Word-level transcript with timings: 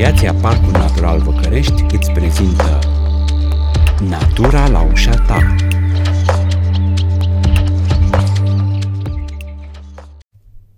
Asociația 0.00 0.34
Parcul 0.34 0.70
Natural 0.72 1.20
Văcărești 1.20 1.84
îți 1.92 2.10
prezintă 2.10 2.78
Natura 4.08 4.68
la 4.68 4.90
ușa 4.92 5.14
ta 5.14 5.54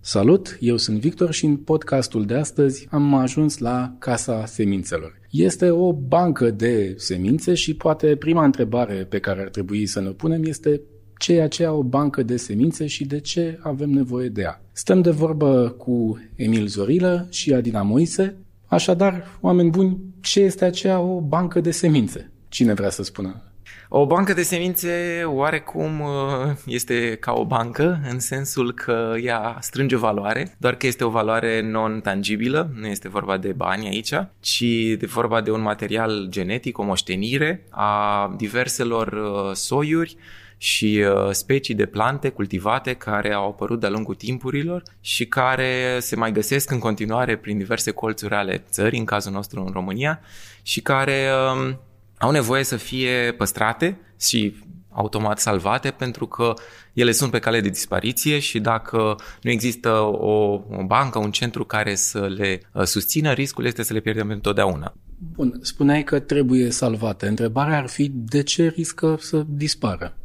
Salut, 0.00 0.56
eu 0.60 0.76
sunt 0.76 0.98
Victor 0.98 1.32
și 1.32 1.44
în 1.44 1.56
podcastul 1.56 2.24
de 2.24 2.34
astăzi 2.34 2.86
am 2.90 3.14
ajuns 3.14 3.58
la 3.58 3.96
Casa 3.98 4.46
Semințelor. 4.46 5.20
Este 5.30 5.70
o 5.70 5.92
bancă 5.92 6.50
de 6.50 6.94
semințe 6.96 7.54
și 7.54 7.74
poate 7.74 8.16
prima 8.16 8.44
întrebare 8.44 8.94
pe 8.94 9.18
care 9.18 9.40
ar 9.40 9.48
trebui 9.48 9.86
să 9.86 10.00
ne 10.00 10.10
punem 10.10 10.44
este 10.44 10.80
ce 11.18 11.32
e 11.32 11.42
aceea 11.42 11.72
o 11.72 11.82
bancă 11.82 12.22
de 12.22 12.36
semințe 12.36 12.86
și 12.86 13.04
de 13.04 13.20
ce 13.20 13.58
avem 13.62 13.90
nevoie 13.90 14.28
de 14.28 14.40
ea. 14.40 14.62
Stăm 14.72 15.02
de 15.02 15.10
vorbă 15.10 15.74
cu 15.78 16.18
Emil 16.36 16.66
Zorilă 16.66 17.26
și 17.30 17.52
Adina 17.52 17.82
Moise. 17.82 18.36
Așadar, 18.72 19.38
oameni 19.40 19.70
buni, 19.70 19.98
ce 20.20 20.40
este 20.40 20.64
aceea 20.64 20.98
o 20.98 21.20
bancă 21.20 21.60
de 21.60 21.70
semințe? 21.70 22.30
Cine 22.48 22.72
vrea 22.72 22.90
să 22.90 23.02
spună? 23.02 23.42
O 23.88 24.06
bancă 24.06 24.32
de 24.32 24.42
semințe 24.42 25.22
oarecum 25.26 26.00
uh, 26.00 26.52
este 26.66 27.16
ca 27.20 27.32
o 27.32 27.44
bancă 27.44 28.00
în 28.10 28.18
sensul 28.18 28.72
că 28.72 29.14
ea 29.22 29.56
strânge 29.60 29.96
valoare, 29.96 30.54
doar 30.58 30.74
că 30.74 30.86
este 30.86 31.04
o 31.04 31.08
valoare 31.08 31.60
non-tangibilă, 31.70 32.70
nu 32.74 32.86
este 32.86 33.08
vorba 33.08 33.36
de 33.36 33.52
bani 33.52 33.88
aici, 33.88 34.12
ci 34.40 34.64
de 34.98 35.06
vorba 35.06 35.40
de 35.40 35.50
un 35.50 35.60
material 35.60 36.26
genetic, 36.28 36.78
o 36.78 36.82
moștenire 36.82 37.66
a 37.70 38.34
diverselor 38.36 39.12
uh, 39.12 39.54
soiuri 39.54 40.16
și 40.62 41.04
uh, 41.06 41.30
specii 41.30 41.74
de 41.74 41.86
plante 41.86 42.28
cultivate 42.28 42.92
care 42.92 43.32
au 43.32 43.48
apărut 43.48 43.80
de-a 43.80 43.88
lungul 43.88 44.14
timpurilor 44.14 44.82
și 45.00 45.26
care 45.26 45.98
se 46.00 46.16
mai 46.16 46.32
găsesc 46.32 46.70
în 46.70 46.78
continuare 46.78 47.36
prin 47.36 47.58
diverse 47.58 47.90
colțuri 47.90 48.34
ale 48.34 48.64
țării, 48.70 48.98
în 48.98 49.04
cazul 49.04 49.32
nostru 49.32 49.64
în 49.64 49.72
România, 49.72 50.20
și 50.62 50.80
care 50.80 51.28
um, 51.54 51.80
au 52.18 52.30
nevoie 52.30 52.62
să 52.62 52.76
fie 52.76 53.34
păstrate 53.36 53.98
și 54.20 54.56
automat 54.90 55.38
salvate 55.38 55.90
pentru 55.90 56.26
că 56.26 56.54
ele 56.92 57.12
sunt 57.12 57.30
pe 57.30 57.38
cale 57.38 57.60
de 57.60 57.68
dispariție 57.68 58.38
și 58.38 58.60
dacă 58.60 59.16
nu 59.40 59.50
există 59.50 59.90
o, 60.00 60.52
o 60.52 60.84
bancă, 60.86 61.18
un 61.18 61.30
centru 61.30 61.64
care 61.64 61.94
să 61.94 62.26
le 62.26 62.60
uh, 62.72 62.82
susțină, 62.82 63.32
riscul 63.32 63.64
este 63.64 63.82
să 63.82 63.92
le 63.92 64.00
pierdem 64.00 64.30
întotdeauna. 64.30 64.94
Bun, 65.34 65.58
spuneai 65.62 66.04
că 66.04 66.18
trebuie 66.18 66.70
salvate. 66.70 67.26
Întrebarea 67.26 67.78
ar 67.78 67.88
fi 67.88 68.10
de 68.14 68.42
ce 68.42 68.68
riscă 68.68 69.16
să 69.20 69.44
dispară? 69.48 70.16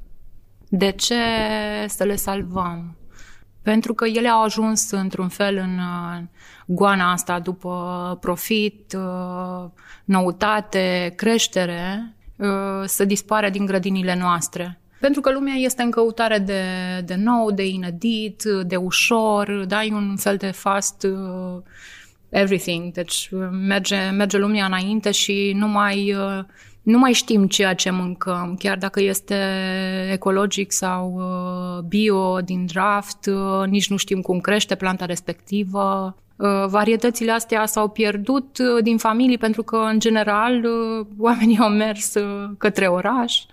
De 0.70 0.92
ce 0.92 1.16
să 1.88 2.04
le 2.04 2.16
salvăm? 2.16 2.98
Pentru 3.62 3.94
că 3.94 4.06
ele 4.06 4.28
au 4.28 4.44
ajuns 4.44 4.92
într-un 4.92 5.28
fel 5.28 5.56
în 5.56 5.78
uh, 5.78 6.24
goana 6.66 7.12
asta 7.12 7.40
după 7.40 8.18
profit, 8.22 8.94
uh, 8.98 9.70
noutate, 10.06 11.14
creștere, 11.16 12.16
uh, 12.36 12.84
să 12.86 13.06
dispare 13.06 13.50
din 13.50 13.66
grădinile 13.66 14.16
noastre. 14.16 14.80
Pentru 15.00 15.22
că 15.22 15.32
lumea 15.32 15.54
este 15.54 15.82
în 15.82 15.92
căutare 15.92 16.38
de, 16.38 16.64
de 17.06 17.16
nou, 17.16 17.52
de 17.52 17.66
inedit, 17.68 18.44
de 18.66 18.76
ușor, 18.76 19.66
da, 19.68 19.84
e 19.84 19.94
un 19.94 20.16
fel 20.18 20.38
de 20.38 20.52
fast 20.52 21.08
everything. 22.30 22.94
Deci 22.94 23.30
merge, 23.52 24.10
merge 24.10 24.38
lumea 24.38 24.66
înainte 24.66 25.12
și 25.12 25.54
nu 25.56 25.68
mai 25.68 26.16
nu 26.88 26.98
mai 26.98 27.12
știm 27.14 27.48
ceea 27.48 27.74
ce 27.74 27.90
mâncăm, 27.90 28.56
chiar 28.60 28.78
dacă 28.78 29.02
este 29.02 29.36
ecologic 30.12 30.72
sau 30.72 31.14
uh, 31.16 31.84
bio 31.84 32.42
din 32.42 32.66
draft, 32.66 33.26
uh, 33.26 33.68
nici 33.68 33.90
nu 33.90 33.98
știm 33.98 34.22
cum 34.22 34.40
crește 34.40 34.76
planta 34.76 35.06
respectivă. 35.06 36.16
Uh, 36.36 36.66
varietățile 36.68 37.32
astea 37.32 37.66
s-au 37.66 37.90
pierdut 37.90 38.58
din 38.82 38.98
familii 38.98 39.38
pentru 39.38 39.64
că, 39.64 39.76
în 39.76 40.00
general, 40.00 40.66
oamenii 41.18 41.58
au 41.58 41.70
mers 41.70 42.14
către 42.58 42.88
oraș, 42.88 43.46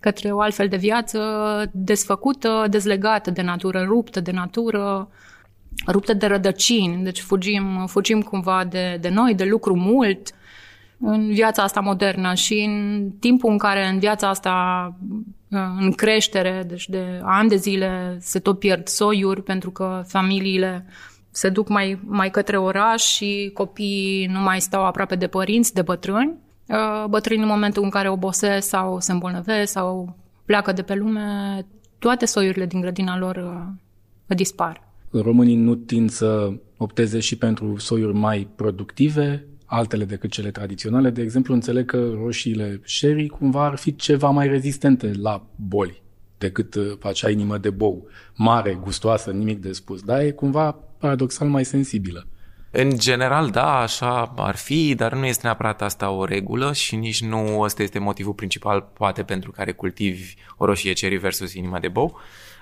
către 0.00 0.30
o 0.32 0.40
altfel 0.40 0.68
de 0.68 0.76
viață 0.76 1.20
desfăcută, 1.72 2.66
dezlegată 2.70 3.30
de 3.30 3.42
natură, 3.42 3.84
ruptă 3.86 4.20
de 4.20 4.30
natură, 4.30 5.08
ruptă 5.86 6.12
de 6.12 6.26
rădăcini. 6.26 7.04
Deci 7.04 7.20
fugim, 7.20 7.86
fugim 7.86 8.22
cumva 8.22 8.64
de, 8.64 8.98
de 9.00 9.08
noi, 9.08 9.34
de 9.34 9.44
lucru 9.44 9.76
mult, 9.76 10.34
în 11.00 11.32
viața 11.32 11.62
asta 11.62 11.80
modernă 11.80 12.34
și 12.34 12.54
în 12.54 13.10
timpul 13.20 13.50
în 13.50 13.58
care 13.58 13.86
în 13.86 13.98
viața 13.98 14.28
asta 14.28 14.94
în 15.78 15.92
creștere, 15.92 16.64
deci 16.68 16.88
de 16.88 17.20
ani 17.22 17.48
de 17.48 17.56
zile 17.56 18.16
se 18.20 18.38
tot 18.38 18.58
pierd 18.58 18.86
soiuri 18.86 19.42
pentru 19.42 19.70
că 19.70 20.02
familiile 20.06 20.86
se 21.30 21.48
duc 21.48 21.68
mai, 21.68 21.98
mai 22.04 22.30
către 22.30 22.56
oraș 22.56 23.02
și 23.02 23.50
copiii 23.54 24.26
nu 24.26 24.40
mai 24.40 24.60
stau 24.60 24.84
aproape 24.84 25.14
de 25.14 25.26
părinți, 25.26 25.74
de 25.74 25.82
bătrâni. 25.82 26.34
Uh, 26.66 27.04
bătrâni 27.08 27.42
în 27.42 27.48
momentul 27.48 27.82
în 27.82 27.90
care 27.90 28.08
obosesc 28.08 28.68
sau 28.68 29.00
se 29.00 29.12
îmbolnăvesc 29.12 29.72
sau 29.72 30.16
pleacă 30.44 30.72
de 30.72 30.82
pe 30.82 30.94
lume, 30.94 31.20
toate 31.98 32.24
soiurile 32.24 32.66
din 32.66 32.80
grădina 32.80 33.18
lor 33.18 33.36
uh, 34.26 34.36
dispar. 34.36 34.88
Românii 35.10 35.56
nu 35.56 35.74
tind 35.74 36.10
să 36.10 36.52
opteze 36.76 37.18
și 37.18 37.36
pentru 37.36 37.78
soiuri 37.78 38.14
mai 38.14 38.48
productive, 38.56 39.46
altele 39.70 40.04
decât 40.04 40.30
cele 40.30 40.50
tradiționale. 40.50 41.10
De 41.10 41.22
exemplu, 41.22 41.54
înțeleg 41.54 41.86
că 41.86 42.10
roșiile 42.22 42.80
sherry 42.84 43.28
cumva 43.28 43.64
ar 43.64 43.76
fi 43.76 43.96
ceva 43.96 44.30
mai 44.30 44.48
rezistente 44.48 45.10
la 45.20 45.46
boli 45.56 46.02
decât 46.38 46.74
uh, 46.74 46.92
acea 47.02 47.30
inimă 47.30 47.58
de 47.58 47.70
bou. 47.70 48.06
Mare, 48.34 48.78
gustoasă, 48.82 49.30
nimic 49.30 49.60
de 49.60 49.72
spus, 49.72 50.02
dar 50.02 50.20
e 50.20 50.30
cumva 50.30 50.70
paradoxal 50.98 51.48
mai 51.48 51.64
sensibilă. 51.64 52.26
În 52.70 52.90
general, 52.98 53.50
da, 53.50 53.78
așa 53.78 54.32
ar 54.36 54.56
fi, 54.56 54.94
dar 54.94 55.14
nu 55.14 55.24
este 55.26 55.40
neapărat 55.44 55.82
asta 55.82 56.10
o 56.10 56.24
regulă 56.24 56.72
și 56.72 56.96
nici 56.96 57.22
nu 57.22 57.60
ăsta 57.60 57.82
este 57.82 57.98
motivul 57.98 58.32
principal, 58.32 58.90
poate, 58.92 59.22
pentru 59.22 59.50
care 59.50 59.72
cultivi 59.72 60.34
o 60.56 60.64
roșie 60.64 60.92
cherry 60.92 61.16
versus 61.16 61.54
inima 61.54 61.78
de 61.78 61.88
bou. 61.88 62.20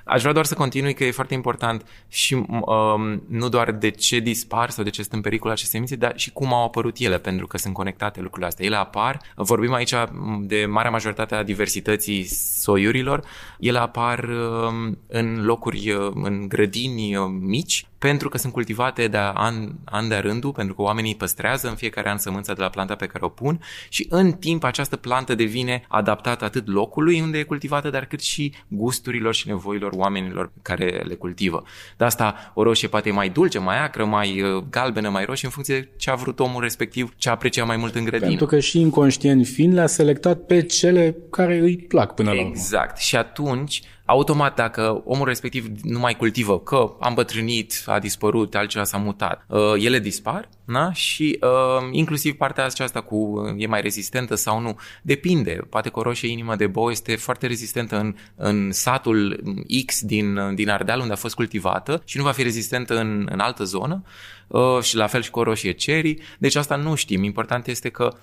Aș 0.08 0.20
vrea 0.20 0.32
doar 0.32 0.44
să 0.44 0.54
continui 0.54 0.94
că 0.94 1.04
e 1.04 1.10
foarte 1.10 1.34
important 1.34 1.86
și 2.08 2.34
um, 2.34 3.22
nu 3.28 3.48
doar 3.48 3.72
de 3.72 3.91
ce 3.91 4.19
dispar 4.19 4.70
sau 4.70 4.84
de 4.84 4.91
ce 4.91 5.02
sunt 5.02 5.14
în 5.14 5.20
pericol 5.20 5.50
aceste 5.50 5.70
semințe, 5.70 5.96
dar 5.96 6.12
și 6.16 6.32
cum 6.32 6.52
au 6.52 6.64
apărut 6.64 6.96
ele, 6.98 7.19
pentru 7.19 7.46
că 7.46 7.58
sunt 7.58 7.74
conectate 7.74 8.20
lucrurile 8.20 8.46
astea. 8.46 8.66
Ele 8.66 8.76
apar, 8.76 9.20
vorbim 9.36 9.72
aici 9.72 9.94
de 10.41 10.66
marea 10.66 10.91
majoritate 10.91 11.34
a 11.34 11.42
diversității 11.42 12.24
soiurilor, 12.60 13.24
ele 13.58 13.78
apar 13.78 14.24
um, 14.24 14.98
în 15.06 15.44
locuri, 15.44 15.91
uh, 15.91 16.10
în 16.14 16.48
grădini 16.48 17.16
uh, 17.16 17.25
mici, 17.40 17.88
pentru 17.98 18.28
că 18.28 18.38
sunt 18.38 18.53
cultivate 18.53 19.09
de 19.09 19.19
an, 19.19 19.54
an 19.84 20.09
de 20.09 20.16
rândul, 20.16 20.53
pentru 20.53 20.75
că 20.75 20.82
oamenii 20.82 21.14
păstrează 21.14 21.69
în 21.69 21.75
fiecare 21.75 22.09
an 22.09 22.19
sămânța 22.19 22.53
de 22.53 22.62
la 22.62 22.69
planta 22.69 22.94
pe 22.94 23.06
care 23.06 23.25
o 23.25 23.28
pun 23.28 23.60
și 23.88 24.06
în 24.10 24.32
timp 24.32 24.64
această 24.64 24.97
plantă 24.97 25.34
devine 25.34 25.84
adaptată 25.88 26.44
atât 26.44 26.69
locului 26.69 27.20
unde 27.20 27.38
e 27.38 27.42
cultivată, 27.42 27.91
dar 27.91 28.04
cât 28.04 28.20
și 28.20 28.54
gusturilor 28.69 29.34
și 29.34 29.48
nevoilor 29.48 29.92
oamenilor 29.94 30.53
care 30.62 31.03
le 31.06 31.14
cultivă. 31.14 31.62
De 31.97 32.04
asta 32.04 32.53
o 32.54 32.62
roșie 32.62 32.88
poate 32.88 33.08
e 33.08 33.12
mai 33.12 33.28
dulce, 33.28 33.58
mai 33.58 33.84
acră, 33.84 34.04
mai 34.04 34.41
uh, 34.41 34.64
galbenă, 34.70 35.08
mai 35.08 35.25
roșie, 35.25 35.47
în 35.47 35.53
funcție 35.53 35.81
de 35.81 35.88
ce 35.97 36.10
a 36.10 36.14
vrut 36.14 36.41
omul 36.41 36.62
respectiv, 36.62 37.14
ce 37.16 37.28
aprecia 37.28 37.64
mai 37.64 37.76
mult 37.76 37.94
în 37.94 38.04
grădină. 38.04 38.28
Pentru 38.28 38.47
că 38.47 38.58
și 38.58 38.81
inconștient 38.81 39.47
fiind 39.47 39.75
le-a 39.75 39.87
selectat 39.87 40.38
pe 40.38 40.62
cele 40.62 41.16
care 41.31 41.58
îi 41.58 41.76
plac 41.76 42.14
până 42.14 42.32
la 42.32 42.41
urmă. 42.41 42.50
Exact. 42.50 42.98
Și 42.98 43.16
atunci 43.16 43.82
automat 44.08 44.54
dacă 44.54 45.02
omul 45.04 45.26
respectiv 45.26 45.66
nu 45.82 45.98
mai 45.98 46.16
cultivă, 46.16 46.58
că 46.58 46.92
am 47.00 47.14
bătrânit, 47.14 47.82
a 47.86 47.98
dispărut, 47.98 48.54
altceva 48.54 48.84
s-a 48.84 48.96
mutat, 48.96 49.44
uh, 49.48 49.74
ele 49.78 49.98
dispar 49.98 50.48
na? 50.64 50.92
și 50.92 51.38
uh, 51.41 51.88
inclusiv 51.91 52.34
partea 52.34 52.64
aceasta 52.64 53.00
cu 53.00 53.16
uh, 53.16 53.54
e 53.56 53.66
mai 53.66 53.80
rezistentă 53.80 54.34
sau 54.34 54.60
nu, 54.60 54.78
depinde. 55.02 55.66
Poate 55.70 55.88
că 55.88 55.98
o 55.98 56.02
roșie 56.02 56.30
inimă 56.30 56.56
de 56.56 56.66
bou 56.66 56.91
este 56.91 57.16
foarte 57.16 57.46
rezistentă 57.46 57.98
în, 57.98 58.14
în 58.34 58.72
satul 58.72 59.42
X 59.86 60.02
din, 60.02 60.54
din 60.54 60.70
Ardeal 60.70 61.00
unde 61.00 61.12
a 61.12 61.16
fost 61.16 61.34
cultivată 61.34 62.02
și 62.05 62.16
nu 62.16 62.22
va 62.22 62.32
fi 62.32 62.43
rezistentă 62.43 62.99
în, 62.99 63.28
în 63.31 63.38
altă 63.38 63.64
zonă 63.64 64.02
uh, 64.46 64.82
și 64.82 64.96
la 64.96 65.06
fel 65.06 65.22
și 65.22 65.31
cu 65.31 65.38
o 65.38 65.43
roșie 65.43 65.72
cherry. 65.72 66.19
Deci 66.38 66.55
asta 66.55 66.76
nu 66.76 66.94
știm. 66.94 67.22
Important 67.22 67.66
este 67.66 67.88
că 67.88 68.16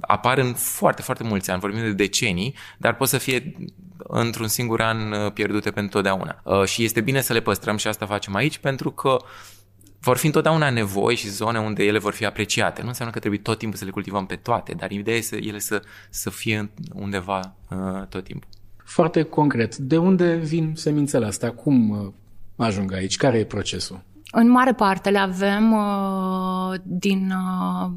apar 0.00 0.38
în 0.38 0.52
foarte, 0.52 1.02
foarte 1.02 1.24
mulți 1.24 1.50
ani, 1.50 1.60
vorbim 1.60 1.80
de 1.80 1.92
decenii, 1.92 2.54
dar 2.78 2.94
pot 2.94 3.08
să 3.08 3.18
fie 3.18 3.52
într-un 3.96 4.48
singur 4.48 4.80
an 4.80 5.12
uh, 5.12 5.32
pierdute 5.32 5.70
pentru 5.70 5.92
totdeauna. 5.92 6.40
Uh, 6.44 6.64
și 6.64 6.84
este 6.84 7.00
bine 7.00 7.20
să 7.20 7.32
le 7.32 7.40
păstrăm 7.40 7.76
și 7.76 7.86
asta 7.86 8.06
facem 8.06 8.34
aici 8.34 8.58
pentru 8.58 8.90
că 8.90 9.16
vor 10.00 10.16
fi 10.16 10.26
întotdeauna 10.26 10.70
nevoi 10.70 11.14
și 11.14 11.28
zone 11.28 11.58
unde 11.58 11.84
ele 11.84 11.98
vor 11.98 12.12
fi 12.12 12.24
apreciate. 12.24 12.82
Nu 12.82 12.88
înseamnă 12.88 13.14
că 13.14 13.20
trebuie 13.20 13.40
tot 13.40 13.58
timpul 13.58 13.78
să 13.78 13.84
le 13.84 13.90
cultivăm 13.90 14.26
pe 14.26 14.36
toate, 14.36 14.72
dar 14.72 14.90
ideea 14.90 15.16
este 15.16 15.44
ele 15.44 15.58
să, 15.58 15.82
să 16.10 16.30
fie 16.30 16.70
undeva 16.94 17.54
uh, 17.70 18.06
tot 18.08 18.24
timpul. 18.24 18.48
Foarte 18.84 19.22
concret, 19.22 19.76
de 19.76 19.96
unde 19.96 20.34
vin 20.34 20.72
semințele 20.74 21.26
astea? 21.26 21.52
Cum 21.52 22.14
ajung 22.56 22.92
aici? 22.92 23.16
Care 23.16 23.38
e 23.38 23.44
procesul? 23.44 24.00
În 24.30 24.50
mare 24.50 24.72
parte 24.72 25.10
le 25.10 25.18
avem 25.18 25.72
uh, 25.72 26.74
din 26.82 27.30
uh, 27.30 27.90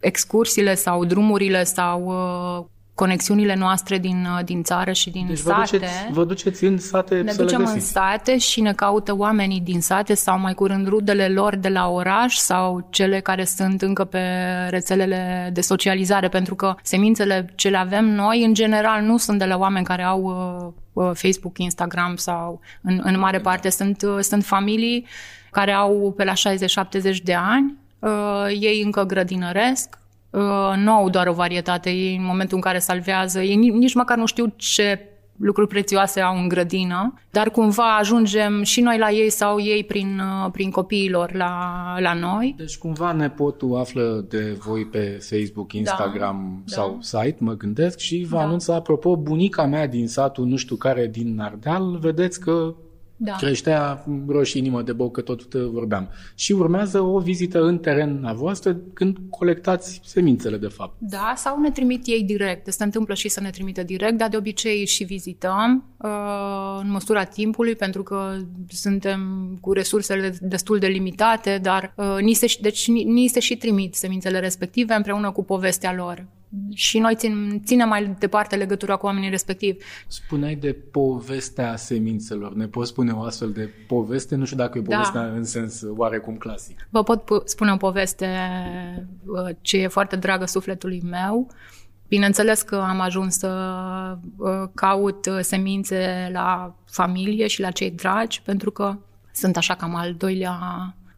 excursiile 0.00 0.74
sau 0.74 1.04
drumurile 1.04 1.64
sau 1.64 2.04
uh, 2.04 2.66
conexiunile 2.98 3.54
noastre 3.54 3.98
din, 3.98 4.26
din 4.44 4.62
țară 4.62 4.92
și 4.92 5.10
din 5.10 5.26
deci 5.26 5.38
sate. 5.38 5.60
Vă 5.60 5.78
duceți, 5.78 6.12
vă 6.12 6.24
duceți 6.24 6.64
în 6.64 6.78
sate 6.78 7.20
ne 7.20 7.30
să 7.30 7.42
ducem 7.42 7.58
le 7.58 7.64
în 7.64 7.72
găsiți. 7.72 7.90
sate 7.90 8.38
și 8.38 8.60
ne 8.60 8.72
caută 8.72 9.16
oamenii 9.16 9.60
din 9.60 9.80
sate 9.80 10.14
sau 10.14 10.38
mai 10.38 10.54
curând 10.54 10.88
rudele 10.88 11.28
lor 11.28 11.56
de 11.56 11.68
la 11.68 11.88
oraș 11.88 12.34
sau 12.34 12.86
cele 12.90 13.20
care 13.20 13.44
sunt 13.44 13.82
încă 13.82 14.04
pe 14.04 14.20
rețelele 14.70 15.50
de 15.52 15.60
socializare, 15.60 16.28
pentru 16.28 16.54
că 16.54 16.74
semințele 16.82 17.52
ce 17.54 17.68
le 17.68 17.76
avem 17.76 18.04
noi, 18.04 18.44
în 18.44 18.54
general, 18.54 19.02
nu 19.02 19.16
sunt 19.16 19.38
de 19.38 19.44
la 19.44 19.56
oameni 19.56 19.84
care 19.84 20.02
au 20.02 20.22
uh, 20.94 21.04
uh 21.04 21.10
Facebook, 21.14 21.58
Instagram 21.58 22.16
sau 22.16 22.60
în, 22.82 23.00
în 23.02 23.18
mare 23.18 23.38
parte 23.38 23.70
sunt, 23.70 24.02
uh, 24.02 24.18
sunt 24.20 24.44
familii 24.44 25.06
care 25.50 25.72
au 25.72 26.14
pe 26.16 26.24
la 26.24 26.32
60-70 26.32 27.16
de 27.22 27.34
ani, 27.34 27.76
uh, 27.98 28.46
ei 28.60 28.82
încă 28.84 29.04
grădinăresc, 29.04 29.98
uh, 30.30 30.72
nu 30.76 30.90
au 30.90 31.10
doar 31.10 31.26
o 31.26 31.32
varietate, 31.32 31.90
ei 31.90 32.16
în 32.16 32.24
momentul 32.24 32.56
în 32.56 32.62
care 32.62 32.78
salvează, 32.78 33.42
ei 33.42 33.56
nici 33.56 33.94
măcar 33.94 34.16
nu 34.16 34.26
știu 34.26 34.52
ce 34.56 35.08
lucruri 35.38 35.68
prețioase 35.68 36.20
au 36.20 36.36
în 36.36 36.48
grădină, 36.48 37.14
dar 37.30 37.50
cumva 37.50 37.96
ajungem 37.96 38.62
și 38.62 38.80
noi 38.80 38.98
la 38.98 39.10
ei 39.10 39.30
sau 39.30 39.60
ei 39.60 39.84
prin, 39.84 40.20
uh, 40.44 40.50
prin 40.52 40.70
copiilor 40.70 41.34
la, 41.34 41.94
la 41.98 42.14
noi. 42.14 42.54
Deci 42.56 42.78
cumva 42.78 43.12
nepotul 43.12 43.76
află 43.76 44.24
de 44.28 44.56
voi 44.58 44.84
pe 44.84 45.18
Facebook, 45.30 45.72
Instagram 45.72 46.62
Da, 46.66 46.74
sau 46.74 46.98
site, 47.00 47.36
mă 47.38 47.52
gândesc, 47.52 47.98
și 47.98 48.26
vă 48.28 48.36
Da. 48.36 48.42
anunță, 48.42 48.72
apropo, 48.72 49.16
bunica 49.16 49.66
mea 49.66 49.86
din 49.86 50.08
satul 50.08 50.46
nu 50.46 50.56
știu 50.56 50.76
care 50.76 51.06
din 51.06 51.40
Ardeal, 51.40 51.98
vedeți 52.00 52.40
că 52.40 52.74
Da. 53.20 53.36
creștea 53.36 54.04
roșii 54.28 54.60
inimă 54.60 54.82
de 54.82 54.92
bou, 54.92 55.10
că 55.10 55.20
tot 55.20 55.52
uh, 55.52 55.68
vorbeam. 55.72 56.08
Și 56.34 56.52
urmează 56.52 57.00
o 57.00 57.18
vizită 57.18 57.62
în 57.62 57.78
teren 57.78 58.24
a 58.24 58.32
voastră 58.32 58.76
când 58.92 59.16
colectați 59.30 60.00
semințele, 60.04 60.56
de 60.56 60.66
fapt. 60.66 60.94
Da, 60.98 61.32
sau 61.36 61.60
ne 61.60 61.70
trimit 61.70 62.06
ei 62.06 62.22
direct. 62.22 62.72
Se 62.72 62.84
întâmplă 62.84 63.14
și 63.14 63.28
să 63.28 63.40
ne 63.40 63.50
trimită 63.50 63.82
direct, 63.82 64.18
dar 64.18 64.28
de 64.28 64.36
obicei 64.36 64.86
și 64.86 65.04
vizităm 65.04 65.84
uh, 65.96 66.10
în 66.80 66.90
măsura 66.90 67.24
timpului, 67.24 67.74
pentru 67.74 68.02
că 68.02 68.36
suntem 68.68 69.20
cu 69.60 69.72
resursele 69.72 70.36
destul 70.40 70.78
de 70.78 70.86
limitate, 70.86 71.58
dar 71.62 71.92
uh, 71.96 72.16
ni 72.20 72.32
se, 72.32 72.46
deci 72.60 72.88
ni, 72.88 73.02
ni 73.02 73.26
se 73.26 73.40
și 73.40 73.56
trimit 73.56 73.94
semințele 73.94 74.38
respective 74.38 74.94
împreună 74.94 75.30
cu 75.30 75.44
povestea 75.44 75.94
lor. 75.94 76.26
Și 76.74 76.98
noi 76.98 77.14
țin, 77.16 77.62
ținem 77.64 77.88
mai 77.88 78.16
departe 78.18 78.56
legătura 78.56 78.96
cu 78.96 79.06
oamenii 79.06 79.30
respectivi. 79.30 79.84
Spuneai 80.06 80.54
de 80.54 80.72
povestea 80.90 81.76
semințelor. 81.76 82.54
Ne 82.54 82.66
poți 82.66 82.90
spune 82.90 83.12
o 83.12 83.22
astfel 83.22 83.50
de 83.52 83.70
poveste? 83.86 84.34
Nu 84.34 84.44
știu 84.44 84.56
dacă 84.56 84.78
e 84.78 84.80
Da. 84.80 84.94
povestea 84.96 85.22
în 85.22 85.44
sens 85.44 85.82
oarecum 85.96 86.36
clasic. 86.36 86.88
Vă 86.90 87.02
pot 87.02 87.22
pu- 87.24 87.42
spune 87.44 87.72
o 87.72 87.76
poveste 87.76 88.26
uh, 89.26 89.48
ce 89.60 89.76
e 89.76 89.88
foarte 89.88 90.16
dragă 90.16 90.44
sufletului 90.44 91.02
meu. 91.10 91.50
Bineînțeles 92.08 92.62
că 92.62 92.76
am 92.76 93.00
ajuns 93.00 93.38
să 93.38 93.48
uh, 94.36 94.62
caut 94.74 95.26
uh, 95.26 95.38
semințe 95.40 96.28
la 96.32 96.74
familie 96.84 97.46
și 97.46 97.60
la 97.60 97.70
cei 97.70 97.90
dragi, 97.90 98.42
pentru 98.42 98.70
că 98.70 98.96
sunt 99.32 99.56
așa 99.56 99.74
cam 99.74 99.94
al 99.94 100.14
doilea, 100.14 100.58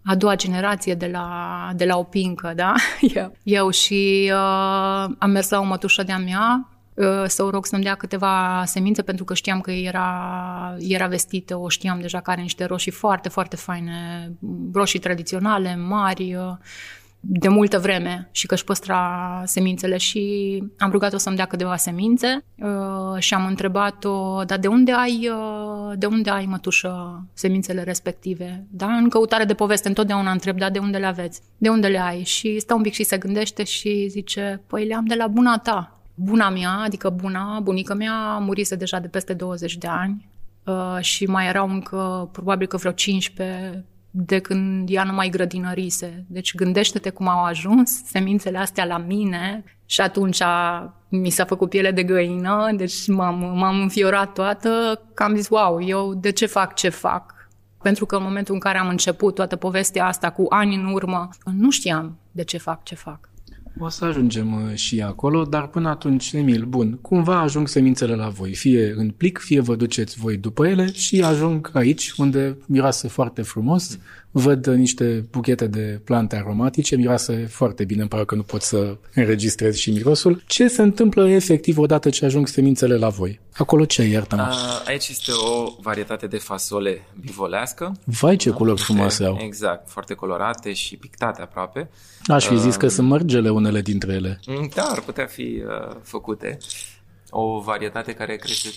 a 0.04 0.14
doua 0.14 0.36
generație 0.36 0.94
de 0.94 1.06
la, 1.06 1.70
de 1.74 1.84
la 1.84 1.98
o 1.98 2.02
pincă, 2.02 2.52
da? 2.56 2.74
Eu, 3.14 3.36
eu 3.42 3.70
și 3.70 4.30
uh, 4.32 5.14
am 5.18 5.30
mers 5.30 5.48
la 5.48 5.58
o 5.58 5.64
mătușă 5.64 6.02
de-a 6.02 6.18
mea 6.18 6.68
uh, 6.94 7.24
să 7.26 7.42
o 7.42 7.50
rog 7.50 7.66
să-mi 7.66 7.82
dea 7.82 7.94
câteva 7.94 8.62
semințe 8.66 9.02
pentru 9.02 9.24
că 9.24 9.34
știam 9.34 9.60
că 9.60 9.70
era, 9.70 10.76
era 10.78 11.06
vestită, 11.06 11.56
o 11.56 11.68
știam 11.68 12.00
deja 12.00 12.20
că 12.20 12.30
are 12.30 12.40
niște 12.40 12.64
roșii 12.64 12.92
foarte, 12.92 13.28
foarte 13.28 13.56
faine, 13.56 14.30
roșii 14.72 14.98
tradiționale, 14.98 15.76
mari, 15.76 16.34
uh, 16.34 16.56
de 17.20 17.48
multă 17.48 17.78
vreme 17.78 18.28
și 18.32 18.46
că 18.46 18.54
își 18.54 18.64
păstra 18.64 19.42
semințele 19.44 19.96
și 19.96 20.62
am 20.78 20.90
rugat-o 20.90 21.16
să-mi 21.16 21.36
dea 21.36 21.44
câteva 21.44 21.76
semințe 21.76 22.44
uh, 22.58 23.18
și 23.18 23.34
am 23.34 23.46
întrebat-o, 23.46 24.42
dar 24.44 24.58
de 24.58 24.66
unde 24.66 24.92
ai, 24.92 25.30
uh, 25.32 25.98
de 25.98 26.06
unde 26.06 26.30
ai 26.30 26.44
mătușă 26.44 27.24
semințele 27.32 27.82
respective? 27.82 28.66
Da? 28.70 28.86
În 28.86 29.08
căutare 29.08 29.44
de 29.44 29.54
poveste 29.54 29.88
întotdeauna 29.88 30.30
întreb, 30.30 30.58
dar 30.58 30.70
de 30.70 30.78
unde 30.78 30.98
le 30.98 31.06
aveți? 31.06 31.40
De 31.58 31.68
unde 31.68 31.86
le 31.86 31.98
ai? 31.98 32.24
Și 32.24 32.58
stă 32.58 32.74
un 32.74 32.82
pic 32.82 32.92
și 32.92 33.02
se 33.02 33.18
gândește 33.18 33.64
și 33.64 34.06
zice, 34.08 34.62
păi 34.66 34.86
le 34.86 34.94
am 34.94 35.04
de 35.04 35.14
la 35.14 35.26
buna 35.26 35.58
ta. 35.58 36.00
Buna 36.14 36.50
mea, 36.50 36.70
adică 36.84 37.10
buna, 37.10 37.60
bunica 37.62 37.94
mea 37.94 38.38
murise 38.38 38.76
deja 38.76 38.98
de 38.98 39.08
peste 39.08 39.32
20 39.32 39.76
de 39.76 39.86
ani 39.86 40.28
uh, 40.64 40.96
și 41.00 41.26
mai 41.26 41.46
erau 41.46 41.68
încă 41.68 42.28
probabil 42.32 42.66
că 42.66 42.76
vreo 42.76 42.92
15 42.92 43.84
de 44.10 44.38
când 44.38 44.88
ea 44.90 45.04
nu 45.04 45.12
mai 45.12 45.28
grădinărise. 45.28 46.24
Deci 46.28 46.54
gândește-te 46.54 47.10
cum 47.10 47.28
au 47.28 47.44
ajuns 47.44 48.04
semințele 48.04 48.58
astea 48.58 48.84
la 48.84 48.98
mine 48.98 49.64
și 49.86 50.00
atunci 50.00 50.40
a, 50.42 50.94
mi 51.08 51.30
s-a 51.30 51.44
făcut 51.44 51.68
piele 51.68 51.90
de 51.90 52.02
găină, 52.02 52.70
deci 52.76 53.08
m-am, 53.08 53.38
m-am 53.38 53.80
înfiorat 53.80 54.32
toată, 54.32 55.02
că 55.14 55.22
am 55.22 55.34
zis, 55.34 55.48
wow, 55.48 55.82
eu 55.82 56.14
de 56.14 56.30
ce 56.30 56.46
fac 56.46 56.74
ce 56.74 56.88
fac? 56.88 57.34
Pentru 57.82 58.06
că 58.06 58.16
în 58.16 58.22
momentul 58.22 58.54
în 58.54 58.60
care 58.60 58.78
am 58.78 58.88
început 58.88 59.34
toată 59.34 59.56
povestea 59.56 60.06
asta 60.06 60.30
cu 60.30 60.46
ani 60.48 60.74
în 60.74 60.84
urmă, 60.84 61.28
nu 61.56 61.70
știam 61.70 62.18
de 62.30 62.44
ce 62.44 62.58
fac 62.58 62.84
ce 62.84 62.94
fac. 62.94 63.29
O 63.82 63.88
să 63.88 64.04
ajungem 64.04 64.52
uh, 64.52 64.74
și 64.74 65.00
acolo, 65.02 65.44
dar 65.44 65.68
până 65.68 65.88
atunci, 65.88 66.32
Emil, 66.32 66.64
bun, 66.64 66.98
cumva 67.02 67.40
ajung 67.40 67.68
semințele 67.68 68.14
la 68.14 68.28
voi, 68.28 68.54
fie 68.54 68.92
în 68.96 69.10
plic, 69.10 69.38
fie 69.38 69.60
vă 69.60 69.76
duceți 69.76 70.18
voi 70.18 70.36
după 70.36 70.66
ele 70.66 70.92
și 70.92 71.22
ajung 71.22 71.70
aici, 71.72 72.12
unde 72.16 72.56
miroase 72.66 73.08
foarte 73.08 73.42
frumos, 73.42 73.98
văd 74.30 74.66
uh, 74.66 74.74
niște 74.74 75.26
buchete 75.30 75.66
de 75.66 76.00
plante 76.04 76.36
aromatice, 76.36 76.96
miroase 76.96 77.46
foarte 77.50 77.84
bine, 77.84 78.00
îmi 78.00 78.08
pare 78.08 78.24
că 78.24 78.34
nu 78.34 78.42
pot 78.42 78.62
să 78.62 78.96
înregistrez 79.14 79.76
și 79.76 79.90
mirosul. 79.90 80.42
Ce 80.46 80.68
se 80.68 80.82
întâmplă 80.82 81.28
efectiv 81.28 81.78
odată 81.78 82.10
ce 82.10 82.24
ajung 82.24 82.46
semințele 82.46 82.96
la 82.96 83.08
voi? 83.08 83.40
Acolo 83.52 83.84
ce 83.84 84.02
iartă 84.02 84.36
A, 84.38 84.82
Aici 84.86 85.08
este 85.08 85.30
o 85.32 85.72
varietate 85.82 86.26
de 86.26 86.36
fasole 86.36 87.02
bivolească. 87.20 87.96
Vai 88.04 88.36
ce 88.36 88.50
culori 88.50 88.80
frumoase 88.80 89.24
au. 89.24 89.38
Exact, 89.40 89.88
foarte 89.88 90.14
colorate 90.14 90.72
și 90.72 90.96
pictate 90.96 91.42
aproape. 91.42 91.90
Aș 92.26 92.46
fi 92.46 92.58
zis 92.58 92.76
că 92.76 92.88
sunt 92.88 93.08
mărgele 93.08 93.50
unele 93.50 93.80
dintre 93.80 94.12
ele. 94.12 94.40
Mm, 94.46 94.70
Da, 94.74 94.82
ar 94.82 95.00
putea 95.00 95.26
fi 95.26 95.62
uh, 95.66 95.96
făcute. 96.02 96.58
O 97.30 97.60
varietate 97.60 98.12
care 98.12 98.36
crește 98.36 98.68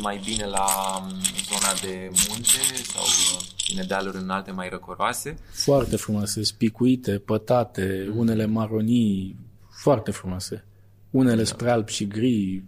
mai 0.00 0.20
bine 0.24 0.46
la 0.46 0.66
um, 1.00 1.08
zona 1.48 1.72
de 1.82 2.10
munte 2.28 2.58
sau 2.82 3.02
uh, 3.02 3.80
în 3.80 3.86
dealuri 3.86 4.16
înalte 4.16 4.50
mai 4.50 4.68
răcoroase. 4.68 5.38
Foarte 5.52 5.96
frumoase, 5.96 6.42
spicuite, 6.42 7.18
pătate, 7.18 8.12
unele 8.14 8.46
maronii, 8.46 9.36
foarte 9.82 10.10
frumoase. 10.10 10.64
Unele 11.10 11.44
spre 11.44 11.70
alb 11.70 11.88
și 11.88 12.06
gri. 12.06 12.62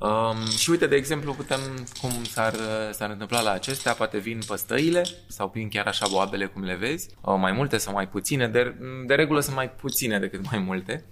Um, 0.00 0.56
și 0.56 0.70
uite, 0.70 0.86
de 0.86 0.96
exemplu, 0.96 1.34
putem, 1.34 1.60
cum 2.00 2.24
s-ar, 2.24 2.52
uh, 2.52 2.92
s-ar 2.92 3.10
întâmpla 3.10 3.40
la 3.40 3.50
acestea, 3.50 3.92
poate 3.92 4.18
vin 4.18 4.38
păstăile 4.46 5.02
sau 5.28 5.50
vin 5.54 5.68
chiar 5.68 5.86
așa 5.86 6.06
boabele 6.10 6.46
cum 6.46 6.62
le 6.62 6.74
vezi, 6.74 7.08
uh, 7.22 7.34
mai 7.38 7.52
multe 7.52 7.76
sau 7.76 7.92
mai 7.92 8.08
puține, 8.08 8.48
de, 8.48 8.74
de 9.06 9.14
regulă 9.14 9.40
sunt 9.40 9.56
mai 9.56 9.70
puține 9.70 10.18
decât 10.18 10.50
mai 10.50 10.58
multe. 10.58 11.04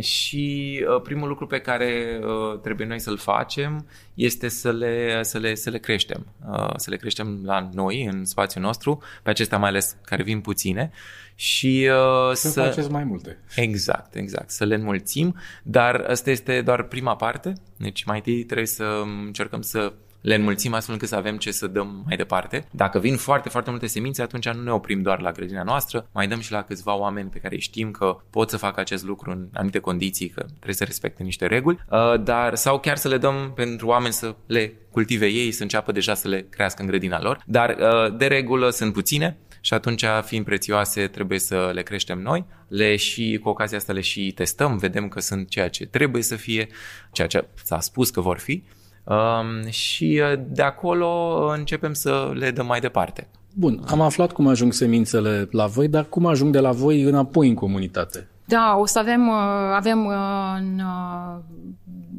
Și 0.00 0.84
uh, 0.88 1.00
primul 1.02 1.28
lucru 1.28 1.46
pe 1.46 1.58
care 1.58 2.20
uh, 2.22 2.60
trebuie 2.60 2.86
noi 2.86 2.98
să-l 2.98 3.16
facem 3.16 3.86
este 4.14 4.48
să 4.48 4.72
le, 4.72 5.22
să 5.22 5.38
le, 5.38 5.54
să 5.54 5.70
le 5.70 5.78
creștem. 5.78 6.26
Uh, 6.50 6.72
să 6.76 6.90
le 6.90 6.96
creștem 6.96 7.40
la 7.44 7.68
noi, 7.72 8.04
în 8.04 8.24
spațiul 8.24 8.64
nostru, 8.64 9.02
pe 9.22 9.30
acestea 9.30 9.58
mai 9.58 9.68
ales 9.68 9.96
care 10.04 10.22
vin 10.22 10.40
puține. 10.40 10.90
Și 11.34 11.88
uh, 11.90 12.34
Să, 12.34 12.48
să, 12.48 12.62
faceți 12.62 12.90
mai 12.90 13.04
multe. 13.04 13.38
Exact, 13.56 14.14
exact. 14.14 14.50
Să 14.50 14.64
le 14.64 14.74
înmulțim, 14.74 15.36
dar 15.62 15.94
asta 16.08 16.30
este 16.30 16.62
doar 16.62 16.82
prima 16.82 17.16
parte. 17.16 17.52
Deci 17.76 18.04
mai 18.04 18.16
întâi 18.16 18.44
trebuie 18.44 18.66
să 18.66 19.02
încercăm 19.26 19.60
să 19.60 19.92
le 20.24 20.34
înmulțim 20.34 20.74
astfel 20.74 20.94
încât 20.94 21.08
să 21.08 21.16
avem 21.16 21.36
ce 21.36 21.50
să 21.50 21.66
dăm 21.66 22.02
mai 22.06 22.16
departe. 22.16 22.68
Dacă 22.70 22.98
vin 22.98 23.16
foarte, 23.16 23.48
foarte 23.48 23.70
multe 23.70 23.86
semințe, 23.86 24.22
atunci 24.22 24.48
nu 24.48 24.62
ne 24.62 24.70
oprim 24.70 25.02
doar 25.02 25.20
la 25.20 25.32
grădina 25.32 25.62
noastră, 25.62 26.08
mai 26.12 26.28
dăm 26.28 26.40
și 26.40 26.52
la 26.52 26.62
câțiva 26.62 26.96
oameni 26.96 27.28
pe 27.28 27.38
care 27.38 27.58
știm 27.58 27.90
că 27.90 28.16
pot 28.30 28.50
să 28.50 28.56
facă 28.56 28.80
acest 28.80 29.04
lucru 29.04 29.30
în 29.30 29.48
anumite 29.52 29.78
condiții, 29.78 30.28
că 30.28 30.40
trebuie 30.40 30.74
să 30.74 30.84
respecte 30.84 31.22
niște 31.22 31.46
reguli, 31.46 31.78
uh, 31.90 32.22
dar 32.22 32.54
sau 32.54 32.80
chiar 32.80 32.96
să 32.96 33.08
le 33.08 33.18
dăm 33.18 33.52
pentru 33.54 33.86
oameni 33.86 34.12
să 34.12 34.34
le 34.46 34.72
cultive 34.90 35.26
ei, 35.26 35.52
să 35.52 35.62
înceapă 35.62 35.92
deja 35.92 36.14
să 36.14 36.28
le 36.28 36.46
crească 36.50 36.82
în 36.82 36.88
grădina 36.88 37.20
lor. 37.20 37.42
Dar 37.46 37.76
uh, 37.80 38.16
de 38.16 38.26
regulă 38.26 38.70
sunt 38.70 38.92
puține, 38.92 39.36
și 39.60 39.74
atunci, 39.74 40.04
fiind 40.22 40.44
prețioase, 40.44 41.06
trebuie 41.06 41.38
să 41.38 41.70
le 41.74 41.82
creștem 41.82 42.18
noi. 42.18 42.44
Le 42.68 42.96
și, 42.96 43.38
cu 43.42 43.48
ocazia 43.48 43.76
asta 43.76 43.92
le 43.92 44.00
și 44.00 44.32
testăm, 44.34 44.76
vedem 44.76 45.08
că 45.08 45.20
sunt 45.20 45.48
ceea 45.48 45.68
ce 45.68 45.86
trebuie 45.86 46.22
să 46.22 46.36
fie, 46.36 46.68
ceea 47.12 47.26
ce 47.26 47.48
s-a 47.64 47.80
spus 47.80 48.10
că 48.10 48.20
vor 48.20 48.38
fi. 48.38 48.62
Um, 49.04 49.70
și 49.70 50.22
uh, 50.22 50.40
de 50.48 50.62
acolo 50.62 51.38
începem 51.56 51.92
să 51.92 52.30
le 52.34 52.50
dăm 52.50 52.66
mai 52.66 52.80
departe. 52.80 53.28
Bun, 53.54 53.80
am 53.86 54.00
aflat 54.00 54.32
cum 54.32 54.46
ajung 54.46 54.72
semințele 54.72 55.48
la 55.50 55.66
voi, 55.66 55.88
dar 55.88 56.04
cum 56.04 56.26
ajung 56.26 56.52
de 56.52 56.60
la 56.60 56.72
voi 56.72 57.02
înapoi 57.02 57.48
în 57.48 57.54
comunitate? 57.54 58.28
Da, 58.44 58.76
o 58.78 58.86
să 58.86 58.98
avem, 58.98 59.28
uh, 59.28 59.34
avem 59.74 60.04
uh, 60.04 60.14
în 60.58 60.82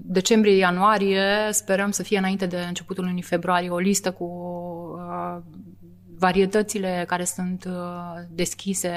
decembrie-ianuarie, 0.07 1.23
sperăm 1.51 1.91
să 1.91 2.03
fie 2.03 2.17
înainte 2.17 2.45
de 2.45 2.57
începutul 2.67 3.03
lunii 3.03 3.21
februarie, 3.21 3.69
o 3.69 3.77
listă 3.77 4.11
cu 4.11 4.29
varietățile 6.17 7.03
care 7.07 7.23
sunt 7.23 7.67
deschise 8.29 8.89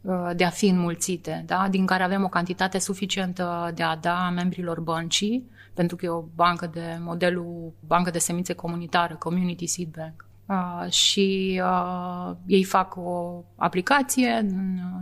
uh, 0.00 0.30
de 0.36 0.44
a 0.44 0.50
fi 0.50 0.66
înmulțite, 0.66 1.42
da? 1.46 1.66
din 1.70 1.86
care 1.86 2.02
avem 2.02 2.24
o 2.24 2.28
cantitate 2.28 2.78
suficientă 2.78 3.72
de 3.74 3.82
a 3.82 3.96
da 3.96 4.30
membrilor 4.34 4.80
băncii, 4.80 5.50
pentru 5.78 5.96
că 5.96 6.04
e 6.04 6.08
o 6.08 6.24
bancă 6.34 6.70
de 6.72 6.98
modelul 7.00 7.72
bancă 7.86 8.10
de 8.10 8.18
semințe 8.18 8.52
comunitară, 8.52 9.16
Community 9.18 9.66
Seed 9.66 9.88
Bank. 9.96 10.26
Uh, 10.46 10.90
și 10.90 11.60
uh, 11.64 12.36
ei 12.46 12.64
fac 12.64 12.96
o 12.96 13.44
aplicație 13.56 14.46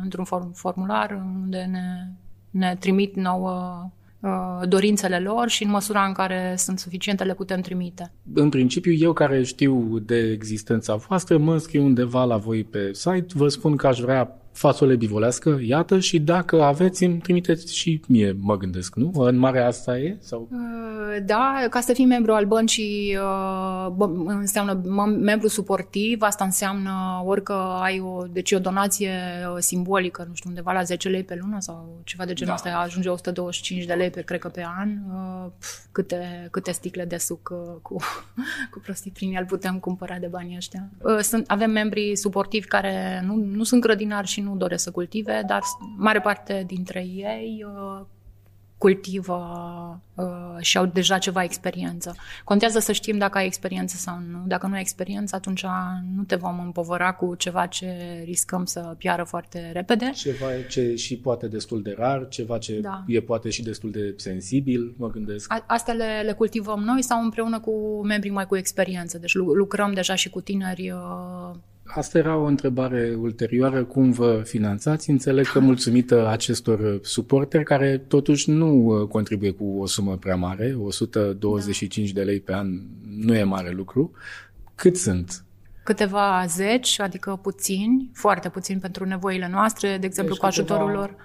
într-un 0.03 0.25
formular 0.53 1.23
unde 1.43 1.69
ne, 1.71 2.11
ne 2.51 2.77
trimit 2.79 3.15
nouă 3.15 3.91
Uh, 4.21 4.69
dorințele 4.69 5.19
lor 5.19 5.49
și 5.49 5.65
în 5.65 5.71
măsura 5.71 6.05
în 6.05 6.13
care 6.13 6.55
sunt 6.57 6.79
suficiente 6.79 7.25
le 7.25 7.35
putem 7.35 7.61
trimite. 7.61 8.13
În 8.35 8.49
principiu, 8.49 8.93
eu 8.93 9.13
care 9.13 9.43
știu 9.43 9.99
de 9.99 10.17
existența 10.17 10.95
voastră, 10.95 11.39
mă 11.39 11.53
înscriu 11.53 11.85
undeva 11.85 12.25
la 12.25 12.37
voi 12.37 12.65
pe 12.65 12.93
site, 12.93 13.27
vă 13.35 13.49
spun 13.49 13.77
că 13.77 13.87
aș 13.87 14.01
vrea 14.01 14.41
fasole 14.57 14.97
bivolească, 14.97 15.59
iată, 15.63 15.99
și 15.99 16.19
dacă 16.19 16.63
aveți, 16.63 17.05
îmi 17.05 17.19
trimiteți 17.19 17.77
și 17.77 18.01
mie, 18.09 18.37
mă 18.41 18.57
gândesc, 18.57 18.95
nu? 18.95 19.13
În 19.15 19.37
mare 19.37 19.61
asta 19.61 19.99
e? 19.99 20.17
Sau? 20.21 20.49
Uh, 20.51 21.25
da, 21.25 21.67
ca 21.71 21.81
să 21.81 21.93
fii 21.93 22.05
membru 22.05 22.33
al 22.33 22.45
băncii 22.45 23.17
uh, 23.17 24.09
înseamnă 24.27 24.81
membru 25.21 25.49
suportiv, 25.49 26.23
asta 26.23 26.45
înseamnă 26.45 27.23
orică 27.25 27.53
ai 27.83 28.01
o, 28.01 28.27
deci 28.27 28.53
o 28.53 28.59
donație 28.59 29.13
uh, 29.55 29.57
simbolică, 29.59 30.25
nu 30.29 30.35
știu, 30.35 30.49
undeva 30.49 30.73
la 30.73 30.83
10 30.83 31.09
lei 31.09 31.25
pe 31.25 31.39
lună 31.41 31.57
sau 31.61 32.01
ceva 32.05 32.25
de 32.25 32.33
genul 32.33 32.55
da. 32.63 32.69
ăsta, 32.69 32.81
ajunge 32.81 33.09
125 33.09 33.85
de 33.85 33.93
lei 33.93 34.11
pe, 34.11 34.21
cred 34.21 34.41
că 34.41 34.49
pe 34.49 34.67
an, 34.79 34.89
câte, 35.93 36.49
câte 36.51 36.71
sticle 36.71 37.05
de 37.05 37.17
suc 37.17 37.43
cu, 37.83 37.97
cu 38.73 38.79
prostii 38.83 39.11
prin 39.11 39.37
el 39.37 39.45
putem 39.45 39.79
cumpăra 39.79 40.19
de 40.19 40.27
banii 40.27 40.57
ăștia. 40.57 40.89
Sunt, 41.21 41.51
avem 41.51 41.71
membri 41.71 42.17
suportivi 42.17 42.67
care 42.67 43.23
nu, 43.27 43.35
nu 43.35 43.63
sunt 43.63 43.81
grădinari 43.81 44.27
și 44.27 44.41
nu 44.41 44.46
doresc 44.55 44.83
să 44.83 44.91
cultive, 44.91 45.43
dar 45.47 45.63
mare 45.97 46.21
parte 46.21 46.65
dintre 46.67 47.01
ei 47.01 47.67
uh, 47.67 48.07
cultivă 48.79 49.41
uh, 50.15 50.25
și 50.61 50.79
au 50.79 50.87
deja 50.87 51.19
ceva 51.19 51.43
experiență. 51.43 52.17
Contează 52.45 52.79
să 52.79 52.93
știm 52.93 53.19
dacă 53.19 53.39
ai 53.39 53.47
experiență 53.47 53.97
sau 53.97 54.19
nu. 54.31 54.45
Dacă 54.47 54.67
nu 54.67 54.75
ai 54.75 54.81
experiență, 54.81 55.37
atunci 55.37 55.65
nu 56.17 56.23
te 56.23 56.37
vom 56.37 56.61
împovăra 56.61 57.13
cu 57.13 57.35
ceva 57.35 57.67
ce 57.67 58.23
riscăm 58.25 58.65
să 58.65 58.95
piară 58.99 59.25
foarte 59.25 59.71
repede. 59.73 60.11
Ceva 60.15 60.47
ce 60.69 60.95
și 60.95 61.17
poate 61.17 61.49
destul 61.49 61.83
de 61.83 61.95
rar, 61.99 62.29
ceva 62.29 62.59
ce 62.59 62.81
da. 62.81 63.05
e 63.07 63.21
poate 63.21 63.51
și 63.51 63.63
destul 63.63 63.91
de 63.91 64.15
sensibil, 64.17 64.95
mă 64.97 65.11
gândesc. 65.11 65.53
A, 65.53 65.65
astea 65.67 65.95
le, 65.95 66.23
le 66.25 66.33
cultivăm 66.33 66.81
noi 66.81 67.03
sau 67.03 67.23
împreună 67.23 67.61
cu 67.61 68.05
membrii 68.05 68.33
mai 68.33 68.47
cu 68.47 68.57
experiență. 68.57 69.19
Deci 69.19 69.35
lucrăm 69.35 69.93
deja 69.93 70.15
și 70.15 70.31
cu 70.31 70.41
tineri 70.41 70.91
uh, 70.91 71.57
Asta 71.87 72.19
era 72.19 72.37
o 72.37 72.45
întrebare 72.45 73.15
ulterioară, 73.21 73.85
cum 73.85 74.11
vă 74.11 74.43
finanțați? 74.45 75.11
Înțeleg 75.11 75.47
că 75.47 75.59
mulțumită 75.59 76.29
acestor 76.29 76.99
suporteri, 77.03 77.65
care 77.65 77.99
totuși 77.99 78.51
nu 78.51 78.75
uh, 78.75 79.09
contribuie 79.09 79.51
cu 79.51 79.65
o 79.79 79.87
sumă 79.87 80.17
prea 80.17 80.37
mare, 80.37 80.77
125 80.79 82.11
da. 82.11 82.21
de 82.21 82.27
lei 82.27 82.41
pe 82.41 82.55
an 82.55 82.81
nu 83.17 83.35
e 83.35 83.43
mare 83.43 83.71
lucru. 83.71 84.11
Cât 84.75 84.97
sunt? 84.97 85.45
Câteva 85.83 86.45
zeci, 86.47 87.01
adică 87.01 87.39
puțini, 87.43 88.11
foarte 88.13 88.49
puțini 88.49 88.81
pentru 88.81 89.05
nevoile 89.05 89.49
noastre, 89.49 89.97
de 90.01 90.07
exemplu 90.07 90.33
deci 90.33 90.43
cu 90.43 90.47
ajutorul 90.47 90.91
lor. 90.91 91.17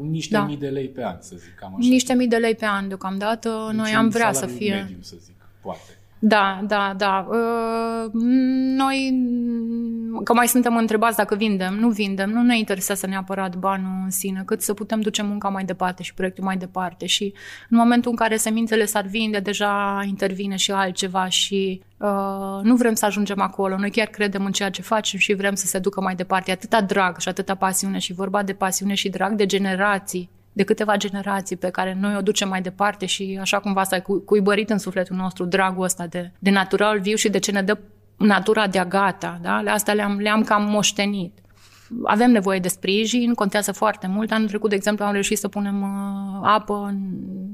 Niște 0.00 0.34
da. 0.34 0.44
mii 0.44 0.56
de 0.56 0.68
lei 0.68 0.88
pe 0.88 1.04
an, 1.04 1.16
să 1.20 1.34
zic 1.36 1.54
cam 1.54 1.74
așa. 1.76 1.88
Niște 1.88 2.14
mii 2.14 2.28
de 2.28 2.36
lei 2.36 2.54
pe 2.54 2.64
an 2.64 2.88
deocamdată. 2.88 3.64
Deci 3.66 3.76
Noi 3.76 3.94
am 3.94 4.08
vrea 4.08 4.32
să 4.32 4.46
fie... 4.46 4.74
Mediu, 4.74 4.96
să 5.00 5.16
zic, 5.20 5.34
poate. 5.60 6.01
Da, 6.24 6.60
da, 6.66 6.94
da. 6.96 7.26
Uh, 7.30 8.10
noi, 8.76 9.12
că 10.24 10.34
mai 10.34 10.48
suntem 10.48 10.76
întrebați 10.76 11.16
dacă 11.16 11.34
vindem, 11.34 11.74
nu 11.74 11.88
vindem, 11.88 12.30
nu 12.30 12.42
ne 12.42 12.58
interesează 12.58 13.06
neapărat 13.06 13.56
banul 13.56 14.00
în 14.04 14.10
sine, 14.10 14.42
cât 14.46 14.62
să 14.62 14.74
putem 14.74 15.00
duce 15.00 15.22
munca 15.22 15.48
mai 15.48 15.64
departe 15.64 16.02
și 16.02 16.14
proiectul 16.14 16.44
mai 16.44 16.56
departe 16.56 17.06
și 17.06 17.34
în 17.68 17.78
momentul 17.78 18.10
în 18.10 18.16
care 18.16 18.36
semințele 18.36 18.84
s-ar 18.84 19.06
vinde, 19.06 19.38
deja 19.38 20.02
intervine 20.06 20.56
și 20.56 20.70
altceva 20.70 21.28
și 21.28 21.82
uh, 21.98 22.60
nu 22.62 22.76
vrem 22.76 22.94
să 22.94 23.06
ajungem 23.06 23.40
acolo. 23.40 23.76
Noi 23.76 23.90
chiar 23.90 24.06
credem 24.06 24.44
în 24.44 24.52
ceea 24.52 24.70
ce 24.70 24.82
facem 24.82 25.18
și 25.18 25.34
vrem 25.34 25.54
să 25.54 25.66
se 25.66 25.78
ducă 25.78 26.00
mai 26.00 26.14
departe. 26.14 26.50
E 26.50 26.54
atâta 26.54 26.80
drag 26.80 27.18
și 27.18 27.28
atâta 27.28 27.54
pasiune 27.54 27.98
și 27.98 28.12
vorba 28.12 28.42
de 28.42 28.52
pasiune 28.52 28.94
și 28.94 29.08
drag 29.08 29.32
de 29.32 29.46
generații 29.46 30.30
de 30.52 30.62
câteva 30.62 30.96
generații 30.96 31.56
pe 31.56 31.70
care 31.70 31.96
noi 32.00 32.16
o 32.16 32.20
ducem 32.20 32.48
mai 32.48 32.62
departe 32.62 33.06
și 33.06 33.38
așa 33.40 33.58
cumva 33.58 33.84
s-a 33.84 34.00
cuibărit 34.24 34.70
în 34.70 34.78
sufletul 34.78 35.16
nostru 35.16 35.44
dragul 35.44 35.84
ăsta 35.84 36.06
de, 36.06 36.30
de 36.38 36.50
natural 36.50 37.00
viu 37.00 37.16
și 37.16 37.28
de 37.28 37.38
ce 37.38 37.50
ne 37.50 37.62
dă 37.62 37.78
natura 38.16 38.66
de-a 38.66 38.84
gata. 38.84 39.38
Da? 39.42 39.56
Asta 39.56 39.92
le-am, 39.92 40.18
le-am 40.18 40.42
cam 40.42 40.62
moștenit. 40.62 41.38
Avem 42.04 42.30
nevoie 42.30 42.58
de 42.58 42.68
sprijin, 42.68 43.34
contează 43.34 43.72
foarte 43.72 44.06
mult. 44.06 44.32
Anul 44.32 44.48
trecut, 44.48 44.68
de 44.70 44.76
exemplu, 44.76 45.04
am 45.04 45.12
reușit 45.12 45.38
să 45.38 45.48
punem 45.48 45.82
uh, 45.82 46.40
apă, 46.42 46.94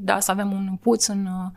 da, 0.04 0.20
să 0.20 0.30
avem 0.30 0.52
un 0.52 0.78
puț 0.80 1.06
în 1.06 1.26
uh, 1.26 1.50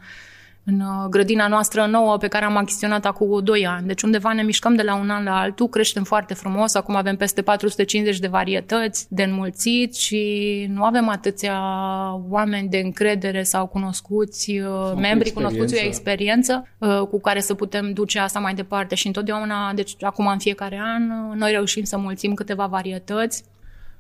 în 0.63 0.79
uh, 0.79 1.09
grădina 1.09 1.47
noastră 1.47 1.85
nouă 1.85 2.17
pe 2.17 2.27
care 2.27 2.45
am 2.45 2.57
achiziționat 2.57 3.05
acum 3.05 3.43
2 3.43 3.67
ani. 3.67 3.87
Deci 3.87 4.01
undeva 4.01 4.33
ne 4.33 4.43
mișcăm 4.43 4.75
de 4.75 4.81
la 4.81 4.95
un 4.95 5.09
an 5.09 5.23
la 5.23 5.39
altul, 5.39 5.67
creștem 5.67 6.03
foarte 6.03 6.33
frumos, 6.33 6.73
acum 6.73 6.95
avem 6.95 7.15
peste 7.15 7.41
450 7.41 8.19
de 8.19 8.27
varietăți 8.27 9.05
de 9.09 9.23
înmulțit 9.23 9.95
și 9.95 10.65
nu 10.69 10.83
avem 10.83 11.09
atâția 11.09 11.59
oameni 12.29 12.69
de 12.69 12.77
încredere 12.77 13.43
sau 13.43 13.67
cunoscuți, 13.67 14.51
uh, 14.51 14.65
sau 14.65 14.95
membri 14.95 15.31
cunoscuți 15.31 15.73
cu 15.73 15.85
experiență 15.85 16.67
uh, 16.77 17.01
cu 17.09 17.19
care 17.21 17.39
să 17.39 17.53
putem 17.53 17.93
duce 17.93 18.19
asta 18.19 18.39
mai 18.39 18.53
departe 18.53 18.95
și 18.95 19.07
întotdeauna, 19.07 19.73
deci 19.73 19.95
acum 20.01 20.27
în 20.27 20.37
fiecare 20.37 20.81
an, 20.83 21.03
noi 21.37 21.51
reușim 21.51 21.83
să 21.83 21.97
mulțim 21.97 22.33
câteva 22.33 22.65
varietăți. 22.65 23.43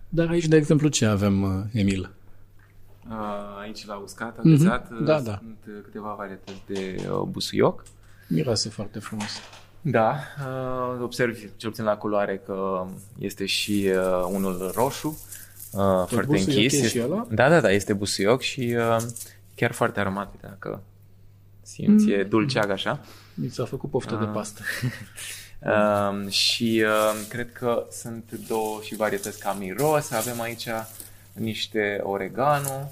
Dar 0.09 0.29
aici, 0.29 0.47
de 0.47 0.55
exemplu, 0.55 0.87
ce 0.87 1.05
avem, 1.05 1.69
Emil? 1.73 2.09
Aici 3.61 3.85
la 3.85 3.95
uscat, 3.95 4.37
agățat, 4.37 4.85
mm-hmm. 4.85 5.05
da, 5.05 5.19
da. 5.19 5.37
sunt 5.37 5.57
da. 5.65 5.81
câteva 5.83 6.13
varietăți 6.17 6.61
de 6.65 6.95
uh, 7.09 7.21
busuioc. 7.21 7.83
Miroase 8.27 8.69
foarte 8.69 8.99
frumos. 8.99 9.41
Da, 9.81 10.15
uh, 10.39 11.01
observ 11.01 11.37
cel 11.55 11.69
puțin 11.69 11.83
la 11.83 11.97
culoare 11.97 12.41
că 12.45 12.85
este 13.19 13.45
și 13.45 13.89
uh, 13.95 14.27
unul 14.31 14.71
roșu, 14.75 15.07
uh, 15.71 16.07
foarte 16.07 16.37
închis. 16.37 16.73
Este, 16.73 16.87
și 16.87 17.01
ăla? 17.03 17.27
Da, 17.29 17.49
da, 17.49 17.59
da, 17.59 17.71
este 17.71 17.93
busuioc 17.93 18.41
și 18.41 18.75
uh, 18.77 18.97
chiar 19.55 19.71
foarte 19.71 19.99
aromat, 19.99 20.33
dacă 20.41 20.81
simți, 21.61 22.05
mm. 22.05 22.11
e 22.11 22.23
dulceag 22.23 22.69
așa. 22.69 22.99
Mi 23.33 23.49
s-a 23.49 23.65
făcut 23.65 23.89
poftă 23.89 24.13
uh, 24.13 24.19
de 24.19 24.25
pastă. 24.25 24.61
uh, 25.59 26.31
și 26.41 26.83
uh, 26.85 27.27
cred 27.29 27.51
că 27.51 27.87
sunt 27.91 28.31
două 28.47 28.79
și 28.83 28.95
varietăți 28.95 29.39
ca 29.39 29.55
miros. 29.59 30.11
Avem 30.11 30.41
aici 30.41 30.67
niște 31.33 31.99
oregano. 32.03 32.91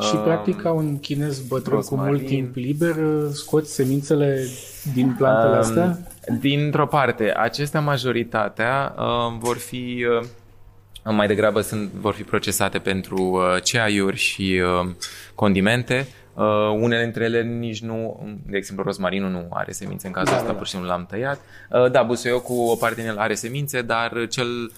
Și 0.00 0.14
uh, 0.14 0.22
practic 0.24 0.60
ca 0.60 0.72
un 0.72 0.98
chinez 0.98 1.40
bătrân 1.40 1.80
cu 1.80 1.96
mult 1.96 2.26
timp 2.26 2.54
liber 2.54 2.96
scoți 3.32 3.74
semințele 3.74 4.46
din 4.94 5.14
plantele 5.18 5.52
uh, 5.52 5.58
astea? 5.58 5.98
Dintr-o 6.40 6.86
parte. 6.86 7.32
Acestea 7.36 7.80
majoritatea 7.80 8.94
uh, 8.98 9.36
vor 9.38 9.56
fi 9.56 10.06
uh, 10.20 11.12
mai 11.12 11.26
degrabă 11.26 11.60
sunt, 11.60 11.90
vor 11.90 12.14
fi 12.14 12.22
procesate 12.22 12.78
pentru 12.78 13.22
uh, 13.22 13.62
ceaiuri 13.62 14.16
și 14.16 14.62
uh, 14.82 14.90
condimente. 15.34 16.06
Uh, 16.34 16.44
unele 16.80 17.02
dintre 17.02 17.24
ele 17.24 17.42
nici 17.42 17.80
nu, 17.80 18.26
de 18.46 18.56
exemplu 18.56 18.84
rozmarinul 18.84 19.30
nu 19.30 19.46
are 19.50 19.72
semințe 19.72 20.06
în 20.06 20.12
cazul 20.12 20.30
da, 20.30 20.36
ăsta, 20.36 20.50
da. 20.50 20.56
pur 20.56 20.66
și 20.66 20.72
simplu 20.72 20.88
l-am 20.88 21.06
tăiat. 21.06 21.40
Uh, 21.70 21.90
da, 21.90 22.02
busuiocul, 22.02 22.70
o 22.70 22.74
parte 22.74 23.00
din 23.00 23.10
el 23.10 23.18
are 23.18 23.34
semințe, 23.34 23.82
dar 23.82 24.26
cel 24.28 24.46
Uh, 24.46 24.72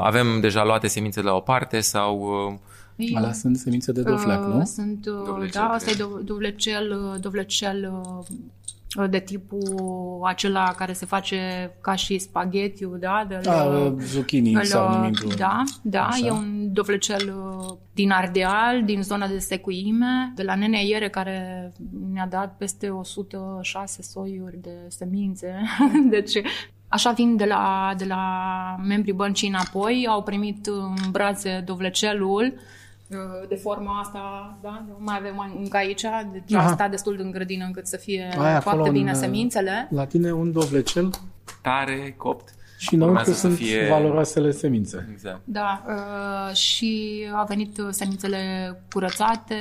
avem 0.00 0.40
deja 0.40 0.64
luate 0.64 0.86
semințe 0.86 1.20
de 1.20 1.26
la 1.26 1.34
o 1.34 1.40
parte 1.40 1.80
sau... 1.80 2.18
Uh, 2.48 3.14
Alea 3.14 3.32
sunt 3.32 3.56
semințe 3.56 3.92
de 3.92 4.02
dovleac, 4.02 4.46
uh, 4.48 4.54
nu? 4.54 4.64
Sunt, 4.64 5.06
uh, 5.06 5.22
dovlecel, 5.24 5.60
da, 5.62 5.68
asta 5.68 5.90
e 5.90 5.96
dovlecel, 6.24 7.10
uh, 7.12 7.20
dovlecel 7.20 8.02
uh, 8.02 8.24
de 9.10 9.18
tipul 9.18 10.20
acela 10.24 10.74
care 10.76 10.92
se 10.92 11.06
face 11.06 11.70
ca 11.80 11.94
și 11.94 12.18
spaghetiu, 12.18 12.96
da? 12.96 13.24
De 13.28 13.40
la, 13.42 13.62
ah, 13.62 13.92
zucchini 13.98 14.54
la, 14.54 14.62
sau 14.62 15.00
nimic. 15.00 15.34
Da, 15.34 15.62
da, 15.82 16.06
Așa. 16.06 16.26
e 16.26 16.30
un 16.30 16.72
dovlecel 16.72 17.34
din 17.94 18.10
Ardeal, 18.10 18.84
din 18.84 19.02
zona 19.02 19.26
de 19.26 19.38
secuime, 19.38 20.32
de 20.34 20.42
la 20.42 20.54
Nenea 20.54 20.80
Iere, 20.80 21.08
care 21.08 21.72
ne-a 22.12 22.26
dat 22.26 22.56
peste 22.58 22.88
106 22.88 24.02
soiuri 24.02 24.58
de 24.62 24.70
semințe. 24.88 25.54
deci 26.10 26.40
Așa 26.88 27.10
vin 27.10 27.36
de 27.36 27.44
la, 27.44 27.94
de 27.96 28.04
la 28.04 28.24
membrii 28.86 29.12
băncii 29.12 29.48
înapoi, 29.48 30.06
au 30.08 30.22
primit 30.22 30.66
în 30.66 31.10
brațe 31.10 31.62
dovlecelul 31.66 32.54
uh, 33.08 33.48
de 33.48 33.54
forma 33.54 34.00
asta, 34.00 34.54
da? 34.62 34.84
mai 34.98 35.16
avem 35.18 35.54
încă 35.58 35.76
aici, 35.76 36.04
deci 36.32 36.52
Aha. 36.52 36.68
a 36.68 36.72
stat 36.72 36.90
destul 36.90 37.16
de 37.16 37.22
în 37.22 37.30
grădină 37.30 37.64
încât 37.64 37.86
să 37.86 37.96
fie 37.96 38.28
Aia, 38.38 38.60
foarte 38.60 38.90
bine 38.90 39.10
în, 39.10 39.16
semințele. 39.16 39.88
La 39.90 40.04
tine 40.04 40.32
un 40.32 40.52
dovlecel? 40.52 41.10
Tare, 41.62 42.14
copt. 42.16 42.54
Și 42.78 42.94
înăuntru 42.94 43.32
sunt 43.32 43.56
fie... 43.56 43.88
valoroasele 43.88 44.50
semințe. 44.50 45.08
Exact. 45.12 45.40
Da, 45.44 45.84
uh, 45.88 46.54
și 46.54 47.22
a 47.32 47.44
venit 47.44 47.80
semințele 47.90 48.38
curățate 48.92 49.54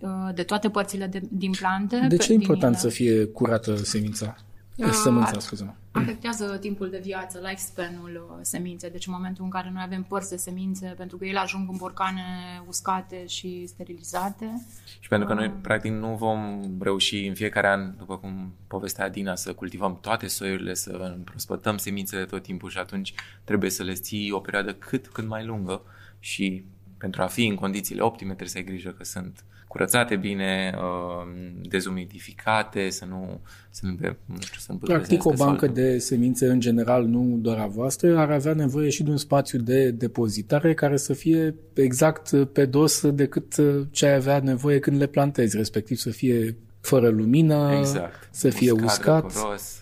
uh, 0.00 0.10
de 0.34 0.42
toate 0.42 0.68
părțile 0.68 1.06
de, 1.06 1.20
din 1.28 1.50
plante. 1.50 2.06
De 2.08 2.16
ce 2.16 2.32
e 2.32 2.34
important 2.34 2.72
din... 2.72 2.82
să 2.82 2.88
fie 2.88 3.24
curată 3.24 3.76
semința? 3.76 4.36
Sămânța, 4.76 5.38
scuze-mă. 5.38 5.72
Afectează 5.90 6.56
timpul 6.60 6.90
de 6.90 6.98
viață, 6.98 7.38
lifespan-ul 7.38 8.26
uh, 8.30 8.38
seminței. 8.42 8.90
Deci 8.90 9.06
în 9.06 9.12
momentul 9.12 9.44
în 9.44 9.50
care 9.50 9.70
noi 9.72 9.82
avem 9.84 10.02
părți 10.02 10.30
de 10.30 10.36
semințe, 10.36 10.94
pentru 10.96 11.16
că 11.16 11.24
ele 11.24 11.38
ajung 11.38 11.68
în 11.70 11.76
borcane 11.76 12.22
uscate 12.66 13.26
și 13.26 13.66
sterilizate. 13.66 14.66
Și 15.00 15.08
pentru 15.08 15.28
că 15.28 15.34
noi, 15.34 15.50
practic, 15.50 15.92
nu 15.92 16.14
vom 16.14 16.60
reuși 16.80 17.26
în 17.26 17.34
fiecare 17.34 17.68
an, 17.68 17.96
după 17.96 18.18
cum 18.18 18.54
povestea 18.66 19.08
Dina, 19.08 19.34
să 19.34 19.54
cultivăm 19.54 19.98
toate 20.00 20.26
soiurile, 20.26 20.74
să 20.74 21.12
împrospătăm 21.16 21.76
semințele 21.76 22.24
tot 22.24 22.42
timpul 22.42 22.70
și 22.70 22.78
atunci 22.78 23.14
trebuie 23.44 23.70
să 23.70 23.82
le 23.82 23.92
ții 23.92 24.30
o 24.30 24.40
perioadă 24.40 24.74
cât, 24.74 25.08
cât 25.08 25.26
mai 25.26 25.44
lungă 25.44 25.82
și 26.18 26.64
pentru 26.98 27.22
a 27.22 27.26
fi 27.26 27.46
în 27.46 27.54
condițiile 27.54 28.02
optime 28.02 28.34
trebuie 28.34 28.48
să 28.48 28.58
ai 28.58 28.64
grijă 28.64 28.90
că 28.90 29.04
sunt 29.04 29.44
curățate 29.72 30.16
bine, 30.16 30.74
uh, 30.76 31.32
dezumidificate, 31.68 32.90
să 32.90 33.04
nu, 33.04 33.40
să 33.70 33.86
nu, 33.86 33.96
nu 34.24 34.40
știu, 34.40 34.58
să 34.58 34.72
nu 34.72 34.78
Practic 34.78 35.24
o 35.24 35.32
bancă 35.32 35.66
solul. 35.66 35.74
de 35.74 35.98
semințe 35.98 36.46
în 36.46 36.60
general, 36.60 37.06
nu 37.06 37.36
doar 37.40 37.58
a 37.58 37.66
voastră, 37.66 38.18
ar 38.18 38.30
avea 38.30 38.54
nevoie 38.54 38.88
și 38.88 39.02
de 39.02 39.10
un 39.10 39.16
spațiu 39.16 39.58
de 39.58 39.90
depozitare 39.90 40.74
care 40.74 40.96
să 40.96 41.12
fie 41.12 41.54
exact 41.74 42.44
pe 42.52 42.64
dos 42.64 43.10
decât 43.10 43.54
ce 43.90 44.06
ai 44.06 44.14
avea 44.14 44.40
nevoie 44.40 44.78
când 44.78 44.98
le 44.98 45.06
plantezi, 45.06 45.56
respectiv 45.56 45.96
să 45.96 46.10
fie 46.10 46.56
fără 46.80 47.08
lumină, 47.08 47.76
exact. 47.78 48.28
să 48.30 48.48
fie 48.48 48.70
uscat. 48.70 49.24
uscat. 49.24 49.81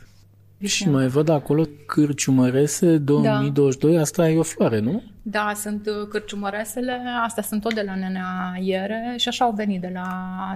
Și 0.66 0.88
mai 0.88 1.06
văd 1.06 1.28
acolo 1.28 1.64
cârciumărese 1.86 2.98
2022, 2.98 3.94
da. 3.94 4.00
asta 4.00 4.28
e 4.28 4.38
o 4.38 4.42
floare, 4.42 4.78
nu? 4.78 5.02
Da, 5.22 5.52
sunt 5.54 5.86
uh, 5.86 6.08
cârciumăresele, 6.08 7.00
astea 7.24 7.42
sunt 7.42 7.60
tot 7.60 7.74
de 7.74 7.82
la 7.86 7.94
Nenea 7.94 8.56
Iere 8.60 9.14
și 9.16 9.28
așa 9.28 9.44
au 9.44 9.52
venit 9.52 9.80
de 9.80 9.90
la, 9.94 10.08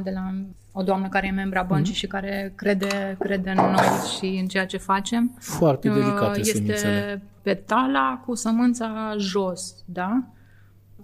de 0.03 0.11
la 0.11 0.35
o 0.73 0.83
doamnă 0.83 1.09
care 1.09 1.27
e 1.27 1.31
membra 1.31 1.63
băncii 1.63 1.95
mm-hmm. 1.95 1.97
și 1.97 2.07
care 2.07 2.53
crede, 2.55 3.17
crede 3.19 3.51
în 3.51 3.71
noi 3.71 3.85
și 4.19 4.39
în 4.41 4.47
ceea 4.47 4.67
ce 4.67 4.77
facem. 4.77 5.37
Foarte 5.41 5.89
uh, 5.89 5.95
delicate 5.95 6.39
Este 6.39 6.53
semințele. 6.53 7.23
petala 7.43 8.23
cu 8.27 8.35
sămânța 8.35 9.15
jos, 9.19 9.75
da? 9.85 10.23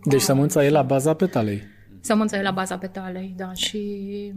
Deci 0.05 0.21
sămânța 0.21 0.65
e 0.65 0.71
la 0.71 0.83
baza 0.83 1.15
petalei. 1.15 1.63
Sămânța 2.01 2.39
e 2.39 2.43
la 2.43 2.51
baza 2.51 2.77
petalei, 2.77 3.35
da, 3.37 3.53
și 3.53 4.33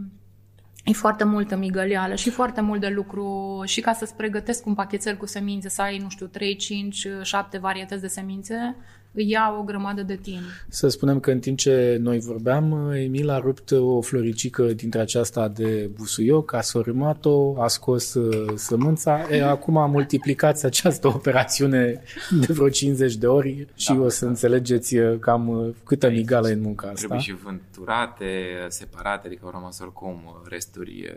E 0.84 0.92
foarte 0.92 1.24
multă 1.24 1.56
migăleală 1.56 2.14
și 2.14 2.30
foarte 2.30 2.60
mult 2.60 2.80
de 2.80 2.88
lucru 2.88 3.62
și 3.64 3.80
ca 3.80 3.92
să-ți 3.92 4.14
pregătesc 4.14 4.66
un 4.66 4.74
pachetel 4.74 5.16
cu 5.16 5.26
semințe, 5.26 5.68
să 5.68 5.82
ai, 5.82 5.98
nu 5.98 6.08
știu, 6.08 6.26
3, 6.26 6.56
5, 6.56 7.06
7 7.22 7.58
varietăți 7.58 8.00
de 8.00 8.08
semințe, 8.08 8.76
îi 9.14 9.30
ia 9.30 9.56
o 9.58 9.62
grămadă 9.62 10.02
de 10.02 10.16
timp. 10.16 10.42
Să 10.68 10.88
spunem 10.88 11.20
că 11.20 11.30
în 11.30 11.38
timp 11.38 11.58
ce 11.58 11.98
noi 12.00 12.18
vorbeam, 12.18 12.90
Emil 12.92 13.30
a 13.30 13.38
rupt 13.38 13.70
o 13.70 14.00
floricică 14.00 14.62
dintre 14.62 15.00
aceasta 15.00 15.48
de 15.48 15.90
busuioc, 15.96 16.52
a 16.52 16.60
sărâmat-o, 16.60 17.62
a 17.62 17.68
scos 17.68 18.14
uh, 18.14 18.52
sămânța. 18.54 19.26
E, 19.30 19.44
acum 19.44 19.76
a 19.76 19.86
multiplicat 19.86 20.62
această 20.62 21.08
operațiune 21.08 22.02
de 22.40 22.52
vreo 22.52 22.68
50 22.68 23.14
de 23.14 23.26
ori 23.26 23.66
și 23.74 23.92
da, 23.92 24.00
o 24.00 24.08
să 24.08 24.24
da. 24.24 24.30
înțelegeți 24.30 24.96
uh, 24.96 25.18
cam 25.18 25.48
uh, 25.48 25.74
câtă 25.84 26.10
migală 26.10 26.48
e 26.48 26.52
în 26.52 26.60
munca 26.60 26.86
asta. 26.86 26.98
Trebuie 26.98 27.18
și 27.18 27.34
vânturate, 27.34 28.26
separate, 28.68 29.26
adică 29.26 29.42
au 29.44 29.50
rămas 29.50 29.80
oricum 29.80 30.42
resturi 30.48 31.16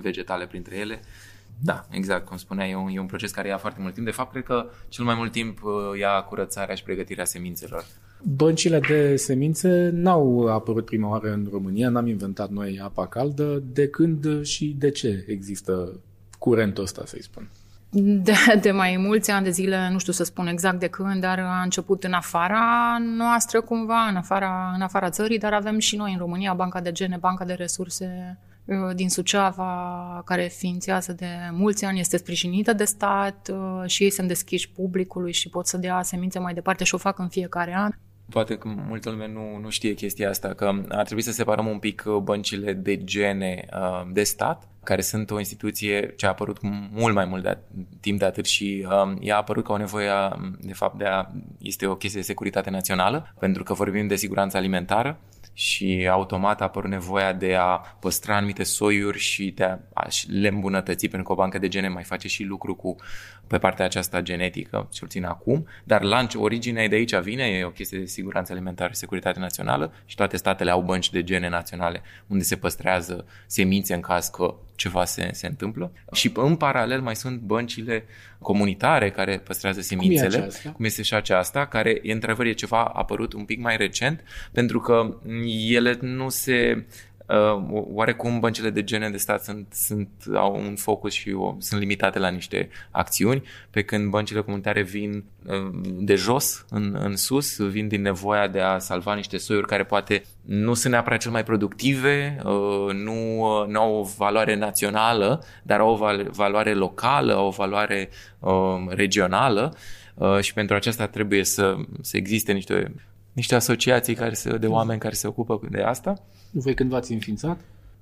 vegetale 0.00 0.46
printre 0.46 0.76
ele. 0.76 1.00
Da, 1.60 1.86
exact, 1.90 2.26
cum 2.26 2.36
spuneai, 2.36 2.70
e 2.70 2.76
un, 2.76 2.88
e 2.88 3.00
un 3.00 3.06
proces 3.06 3.30
care 3.30 3.48
ia 3.48 3.56
foarte 3.56 3.80
mult 3.80 3.94
timp. 3.94 4.06
De 4.06 4.12
fapt, 4.12 4.30
cred 4.30 4.44
că 4.44 4.66
cel 4.88 5.04
mai 5.04 5.14
mult 5.14 5.32
timp 5.32 5.62
uh, 5.62 5.98
ia 5.98 6.22
curățarea 6.22 6.74
și 6.74 6.82
pregătirea 6.82 7.24
semințelor. 7.24 7.84
Băncile 8.22 8.80
de 8.80 9.16
semințe 9.16 9.90
n-au 9.92 10.46
apărut 10.46 10.84
prima 10.84 11.08
oară 11.08 11.32
în 11.32 11.46
România, 11.50 11.88
n-am 11.88 12.06
inventat 12.06 12.50
noi 12.50 12.80
apa 12.82 13.06
caldă. 13.06 13.62
De 13.72 13.88
când 13.88 14.44
și 14.44 14.74
de 14.78 14.90
ce 14.90 15.24
există 15.28 16.00
curentul 16.38 16.82
ăsta, 16.82 17.02
să-i 17.06 17.22
spun? 17.22 17.48
De, 17.96 18.32
de 18.60 18.70
mai 18.70 18.96
mulți 18.96 19.30
ani 19.30 19.44
de 19.44 19.50
zile, 19.50 19.88
nu 19.90 19.98
știu 19.98 20.12
să 20.12 20.24
spun 20.24 20.46
exact 20.46 20.80
de 20.80 20.86
când, 20.86 21.20
dar 21.20 21.38
a 21.38 21.62
început 21.62 22.04
în 22.04 22.12
afara 22.12 22.96
noastră 23.16 23.60
cumva, 23.60 24.00
în 24.08 24.16
afara, 24.16 24.72
în 24.74 24.80
afara 24.80 25.10
țării, 25.10 25.38
dar 25.38 25.52
avem 25.52 25.78
și 25.78 25.96
noi 25.96 26.12
în 26.12 26.18
România 26.18 26.54
Banca 26.54 26.80
de 26.80 26.92
Gene, 26.92 27.16
Banca 27.20 27.44
de 27.44 27.52
Resurse 27.52 28.38
Uh, 28.40 28.53
din 28.94 29.08
Suceava, 29.08 30.22
care 30.24 30.46
ființează 30.46 31.12
de 31.12 31.26
mulți 31.50 31.84
ani, 31.84 32.00
este 32.00 32.16
sprijinită 32.16 32.72
de 32.72 32.84
stat 32.84 33.50
uh, 33.52 33.82
și 33.86 34.02
ei 34.02 34.10
sunt 34.10 34.28
deschiși 34.28 34.70
publicului 34.70 35.32
și 35.32 35.48
pot 35.48 35.66
să 35.66 35.76
dea 35.76 36.02
semințe 36.02 36.38
mai 36.38 36.54
departe 36.54 36.84
și 36.84 36.94
o 36.94 36.98
fac 36.98 37.18
în 37.18 37.28
fiecare 37.28 37.74
an. 37.76 37.90
Poate 38.30 38.58
că 38.58 38.68
multă 38.68 39.10
lume 39.10 39.28
nu, 39.28 39.58
nu 39.60 39.70
știe 39.70 39.94
chestia 39.94 40.28
asta, 40.28 40.48
că 40.48 40.72
ar 40.88 41.04
trebui 41.04 41.22
să 41.22 41.32
separăm 41.32 41.66
un 41.66 41.78
pic 41.78 42.02
uh, 42.06 42.16
băncile 42.16 42.72
de 42.72 43.04
gene 43.04 43.64
de 44.12 44.22
stat, 44.22 44.68
care 44.82 45.00
sunt 45.00 45.30
o 45.30 45.38
instituție 45.38 46.14
ce 46.16 46.26
a 46.26 46.28
apărut 46.28 46.58
mult 46.90 47.14
mai 47.14 47.24
mult 47.24 47.42
de 47.42 47.58
timp 48.00 48.18
de 48.18 48.24
atât 48.24 48.44
și 48.44 48.86
um, 48.90 49.18
ea 49.20 49.34
a 49.34 49.38
apărut 49.38 49.64
ca 49.64 49.72
o 49.72 49.76
nevoie, 49.76 50.10
de 50.60 50.72
fapt, 50.72 50.98
de 50.98 51.04
a, 51.04 51.26
este 51.58 51.86
o 51.86 51.94
chestie 51.94 52.20
de 52.20 52.26
securitate 52.26 52.70
națională, 52.70 53.34
pentru 53.38 53.62
că 53.62 53.72
vorbim 53.72 54.06
de 54.06 54.16
siguranță 54.16 54.56
alimentară 54.56 55.18
și 55.54 56.08
automat 56.10 56.60
a 56.60 56.64
apărut 56.64 56.90
nevoia 56.90 57.32
de 57.32 57.54
a 57.54 57.76
păstra 57.76 58.36
anumite 58.36 58.62
soiuri 58.62 59.18
și 59.18 59.50
de 59.50 59.64
a, 59.64 59.78
a 59.94 60.06
le 60.26 60.48
îmbunătăți, 60.48 61.08
pentru 61.08 61.26
că 61.26 61.32
o 61.32 61.42
bancă 61.42 61.58
de 61.58 61.68
gene 61.68 61.88
mai 61.88 62.02
face 62.02 62.28
și 62.28 62.42
lucru 62.42 62.74
cu 62.74 62.96
pe 63.46 63.58
partea 63.58 63.84
aceasta 63.84 64.20
genetică, 64.20 64.88
cel 64.90 65.06
puțin 65.06 65.24
acum, 65.24 65.66
dar 65.84 66.02
la 66.02 66.26
originea 66.34 66.88
de 66.88 66.94
aici 66.94 67.16
vine, 67.16 67.44
e 67.44 67.64
o 67.64 67.70
chestie 67.70 67.98
de 67.98 68.04
siguranță 68.04 68.52
alimentară 68.52 68.92
și 68.92 68.98
securitate 68.98 69.38
națională 69.38 69.92
și 70.06 70.16
toate 70.16 70.36
statele 70.36 70.70
au 70.70 70.82
bănci 70.82 71.10
de 71.10 71.22
gene 71.22 71.48
naționale 71.48 72.02
unde 72.26 72.44
se 72.44 72.56
păstrează 72.56 73.26
semințe 73.46 73.94
în 73.94 74.00
caz 74.00 74.28
că 74.28 74.54
ceva 74.74 75.04
se, 75.04 75.28
se 75.32 75.46
întâmplă. 75.46 75.92
Și 76.12 76.32
în 76.34 76.56
paralel 76.56 77.00
mai 77.00 77.16
sunt 77.16 77.40
băncile 77.40 78.04
comunitare 78.38 79.10
care 79.10 79.38
păstrează 79.38 79.80
semințele, 79.80 80.48
cum, 80.62 80.72
cum 80.72 80.84
este 80.84 81.02
și 81.02 81.14
aceasta, 81.14 81.66
care 81.66 82.00
e 82.02 82.12
într-adevăr 82.12 82.46
e 82.46 82.52
ceva 82.52 82.84
apărut 82.84 83.32
un 83.32 83.44
pic 83.44 83.60
mai 83.60 83.76
recent, 83.76 84.24
pentru 84.52 84.80
că 84.80 85.16
ele 85.68 85.98
nu 86.00 86.28
se 86.28 86.84
Uh, 87.26 87.64
oarecum 87.70 88.40
băncile 88.40 88.70
de 88.70 88.84
gene 88.84 89.10
de 89.10 89.16
stat 89.16 89.44
sunt, 89.44 89.66
sunt, 89.70 90.08
au 90.34 90.54
un 90.54 90.74
focus 90.76 91.12
și 91.12 91.32
o, 91.32 91.56
sunt 91.58 91.80
limitate 91.80 92.18
la 92.18 92.28
niște 92.28 92.68
acțiuni, 92.90 93.42
pe 93.70 93.82
când 93.82 94.10
băncile 94.10 94.40
comunitare 94.40 94.82
vin 94.82 95.24
uh, 95.46 95.70
de 95.84 96.14
jos 96.14 96.64
în, 96.70 96.96
în 97.00 97.16
sus, 97.16 97.58
vin 97.58 97.88
din 97.88 98.02
nevoia 98.02 98.48
de 98.48 98.60
a 98.60 98.78
salva 98.78 99.14
niște 99.14 99.36
soiuri 99.36 99.66
care 99.66 99.84
poate 99.84 100.22
nu 100.42 100.74
sunt 100.74 100.92
neapărat 100.92 101.20
cel 101.20 101.30
mai 101.30 101.42
productive, 101.42 102.36
uh, 102.44 102.92
nu, 102.92 103.40
uh, 103.40 103.66
nu 103.68 103.80
au 103.80 103.94
o 103.94 104.06
valoare 104.16 104.54
națională, 104.54 105.44
dar 105.62 105.80
au 105.80 105.92
o 105.92 106.26
valoare 106.30 106.74
locală, 106.74 107.34
au 107.34 107.46
o 107.46 107.50
valoare 107.50 108.08
uh, 108.38 108.52
regională 108.88 109.76
uh, 110.14 110.38
și 110.40 110.52
pentru 110.52 110.76
aceasta 110.76 111.06
trebuie 111.06 111.44
să, 111.44 111.76
să 112.00 112.16
existe 112.16 112.52
niște 112.52 112.94
niște 113.34 113.54
asociații 113.54 114.14
care 114.14 114.34
se, 114.34 114.56
de 114.56 114.66
oameni 114.66 115.00
care 115.00 115.14
se 115.14 115.26
ocupă 115.26 115.60
de 115.70 115.82
asta. 115.82 116.14
Voi 116.56 116.74
când 116.74 116.90
v-ați 116.90 117.12
înființat? 117.12 117.60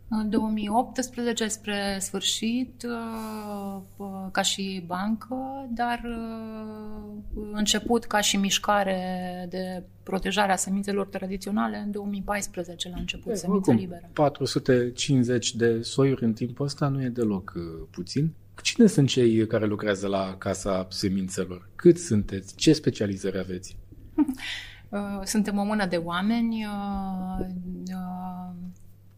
În 0.09 0.31
2018 0.31 1.47
spre 1.47 1.97
sfârșit, 2.01 2.87
uh, 2.89 4.07
ca 4.33 4.43
și 4.43 4.85
bancă, 4.87 5.69
dar 5.75 6.03
uh, 6.05 7.49
început 7.53 8.05
ca 8.05 8.21
și 8.21 8.37
mișcare 8.37 9.47
de 9.51 9.83
protejare 10.03 10.53
a 10.53 10.57
semințelor 10.57 11.07
tradiționale 11.07 11.77
în 11.77 11.91
2014 11.91 12.89
la 12.89 12.97
început, 12.99 13.37
semințe 13.37 13.73
libere. 13.73 14.11
450 14.13 15.55
de 15.55 15.83
soiuri 15.83 16.25
în 16.25 16.33
timpul 16.33 16.65
ăsta 16.65 16.89
nu 16.89 17.03
e 17.03 17.09
deloc 17.09 17.53
uh, 17.57 17.63
puțin. 17.91 18.33
Cine 18.63 18.87
sunt 18.87 19.09
cei 19.09 19.47
care 19.47 19.67
lucrează 19.67 20.07
la 20.07 20.35
Casa 20.39 20.87
Semințelor? 20.91 21.69
Cât 21.77 21.99
sunteți? 21.99 22.55
Ce 22.55 22.73
specializări 22.73 23.39
aveți? 23.39 23.77
Uh, 24.93 25.21
suntem 25.25 25.59
o 25.59 25.63
mână 25.63 25.87
de 25.87 25.97
oameni. 25.97 26.65
Uh, 26.65 27.47
uh, 27.89 28.55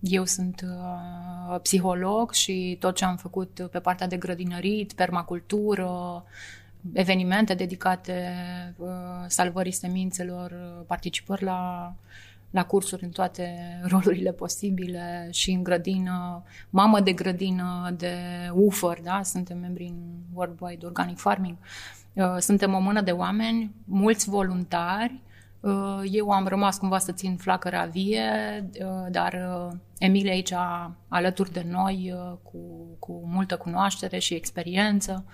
eu 0.00 0.24
sunt 0.24 0.64
psiholog 1.62 2.32
și 2.32 2.76
tot 2.80 2.94
ce 2.94 3.04
am 3.04 3.16
făcut 3.16 3.68
pe 3.70 3.78
partea 3.78 4.06
de 4.06 4.16
grădinărit, 4.16 4.92
permacultură, 4.92 6.24
evenimente 6.92 7.54
dedicate 7.54 8.34
salvării 9.26 9.72
semințelor, 9.72 10.52
participări 10.86 11.42
la, 11.42 11.92
la 12.50 12.64
cursuri 12.64 13.04
în 13.04 13.10
toate 13.10 13.56
rolurile 13.90 14.32
posibile 14.32 15.28
și 15.32 15.50
în 15.50 15.62
grădină, 15.62 16.42
mamă 16.70 17.00
de 17.00 17.12
grădină, 17.12 17.94
de 17.96 18.16
UFER, 18.52 19.00
da? 19.02 19.22
suntem 19.22 19.58
membri 19.58 19.86
în 19.86 19.96
World 20.34 20.58
Wide 20.60 20.86
Organic 20.86 21.18
Farming. 21.18 21.56
Suntem 22.38 22.74
o 22.74 22.78
mână 22.78 23.00
de 23.00 23.10
oameni, 23.10 23.74
mulți 23.84 24.28
voluntari, 24.28 25.12
Uh, 25.12 25.32
eu 26.10 26.30
am 26.30 26.46
rămas 26.46 26.78
cumva 26.78 26.98
să 26.98 27.12
țin 27.12 27.36
flacăra 27.36 27.84
vie, 27.84 28.22
uh, 28.80 29.06
dar 29.10 29.32
uh, 29.32 29.76
Emilie 29.98 30.30
aici 30.30 30.52
alături 31.08 31.52
de 31.52 31.66
noi 31.70 32.14
cu, 32.42 32.58
cu 32.98 33.22
multă 33.26 33.56
cunoaștere 33.56 34.18
și 34.18 34.34
experiență. 34.34 35.24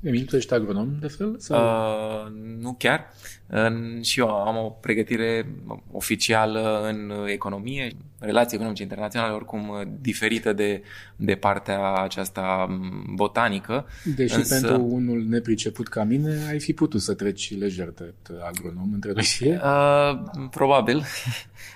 Emil, 0.00 0.24
tu 0.24 0.36
ești 0.36 0.54
agronom 0.54 0.98
de 1.00 1.08
fel? 1.08 1.38
Sau? 1.38 1.60
Uh, 1.60 2.32
nu 2.58 2.74
chiar. 2.78 3.10
Uh, 3.52 4.02
și 4.02 4.20
eu 4.20 4.28
am 4.28 4.56
o 4.56 4.68
pregătire 4.68 5.46
oficială 5.92 6.88
în 6.88 7.12
economie, 7.26 7.96
relații 8.18 8.54
economice 8.54 8.82
internaționale, 8.82 9.32
oricum 9.32 9.96
diferită 10.00 10.52
de, 10.52 10.82
de 11.16 11.34
partea 11.34 11.94
aceasta 11.94 12.66
botanică. 13.14 13.86
Deși 14.16 14.34
însă... 14.34 14.60
pentru 14.60 14.86
unul 14.94 15.24
nepriceput 15.28 15.88
ca 15.88 16.04
mine, 16.04 16.46
ai 16.48 16.60
fi 16.60 16.72
putut 16.72 17.00
să 17.00 17.14
treci 17.14 17.58
lejer 17.58 17.92
de 17.96 18.12
agronom 18.48 18.90
între 18.92 19.12
noi 19.12 19.24
fie? 19.24 19.60
Uh, 19.64 20.22
probabil. 20.50 21.02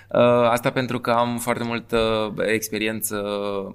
Uh, 0.09 0.21
asta 0.49 0.69
pentru 0.69 0.99
că 0.99 1.11
am 1.11 1.37
foarte 1.37 1.63
multă 1.63 2.33
experiență 2.45 3.15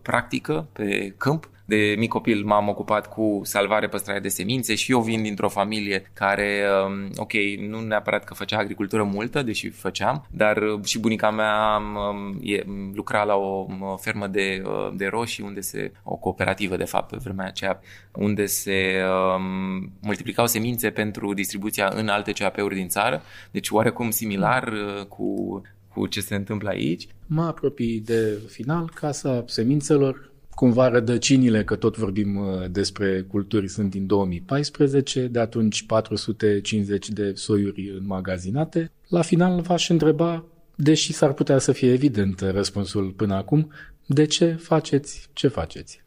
practică 0.02 0.68
pe 0.72 1.14
câmp 1.16 1.50
de 1.70 1.94
mic 1.98 2.08
copil 2.08 2.44
m-am 2.44 2.68
ocupat 2.68 3.08
cu 3.08 3.40
salvare, 3.44 3.88
păstrare 3.88 4.20
de 4.20 4.28
semințe 4.28 4.74
și 4.74 4.92
eu 4.92 5.00
vin 5.00 5.22
dintr-o 5.22 5.48
familie 5.48 6.10
care, 6.12 6.64
um, 6.86 7.10
ok, 7.16 7.32
nu 7.68 7.80
neapărat 7.90 8.24
că 8.24 8.34
făcea 8.34 8.58
agricultură 8.58 9.02
multă, 9.02 9.42
deși 9.42 9.68
făceam, 9.68 10.26
dar 10.30 10.56
uh, 10.56 10.84
și 10.84 10.98
bunica 10.98 11.30
mea 11.30 11.76
um, 11.76 12.92
lucra 12.94 13.24
la 13.24 13.34
o 13.34 13.66
fermă 13.96 14.26
de, 14.26 14.62
uh, 14.64 14.92
de 14.96 15.06
roșii, 15.06 15.44
unde 15.44 15.60
se, 15.60 15.92
o 16.02 16.16
cooperativă 16.16 16.76
de 16.76 16.84
fapt 16.84 17.10
pe 17.10 17.16
vremea 17.22 17.46
aceea, 17.46 17.80
unde 18.12 18.46
se 18.46 19.02
um, 19.36 19.92
multiplicau 20.00 20.46
semințe 20.46 20.90
pentru 20.90 21.34
distribuția 21.34 21.92
în 21.94 22.08
alte 22.08 22.32
CAP-uri 22.32 22.74
din 22.74 22.88
țară, 22.88 23.22
deci 23.50 23.70
oarecum 23.70 24.10
similar 24.10 24.72
uh, 24.72 25.04
cu 25.08 25.62
cu 25.94 26.06
ce 26.06 26.20
se 26.20 26.34
întâmplă 26.34 26.68
aici. 26.68 27.08
Mă 27.26 27.42
apropii 27.42 28.00
de 28.00 28.38
final, 28.48 28.90
Casa 28.94 29.44
Semințelor, 29.46 30.29
cumva 30.60 30.88
rădăcinile, 30.88 31.64
că 31.64 31.76
tot 31.76 31.96
vorbim 31.96 32.36
uh, 32.36 32.70
despre 32.70 33.20
culturi, 33.22 33.68
sunt 33.68 33.90
din 33.90 34.06
2014, 34.06 35.26
de 35.26 35.38
atunci 35.38 35.86
450 35.86 37.08
de 37.08 37.32
soiuri 37.34 37.94
înmagazinate. 37.98 38.90
La 39.08 39.22
final 39.22 39.60
v-aș 39.60 39.88
întreba, 39.88 40.44
deși 40.74 41.12
s-ar 41.12 41.32
putea 41.32 41.58
să 41.58 41.72
fie 41.72 41.92
evident 41.92 42.40
răspunsul 42.40 43.10
până 43.10 43.34
acum, 43.34 43.72
de 44.06 44.24
ce 44.24 44.52
faceți 44.52 45.28
ce 45.32 45.48
faceți? 45.48 46.02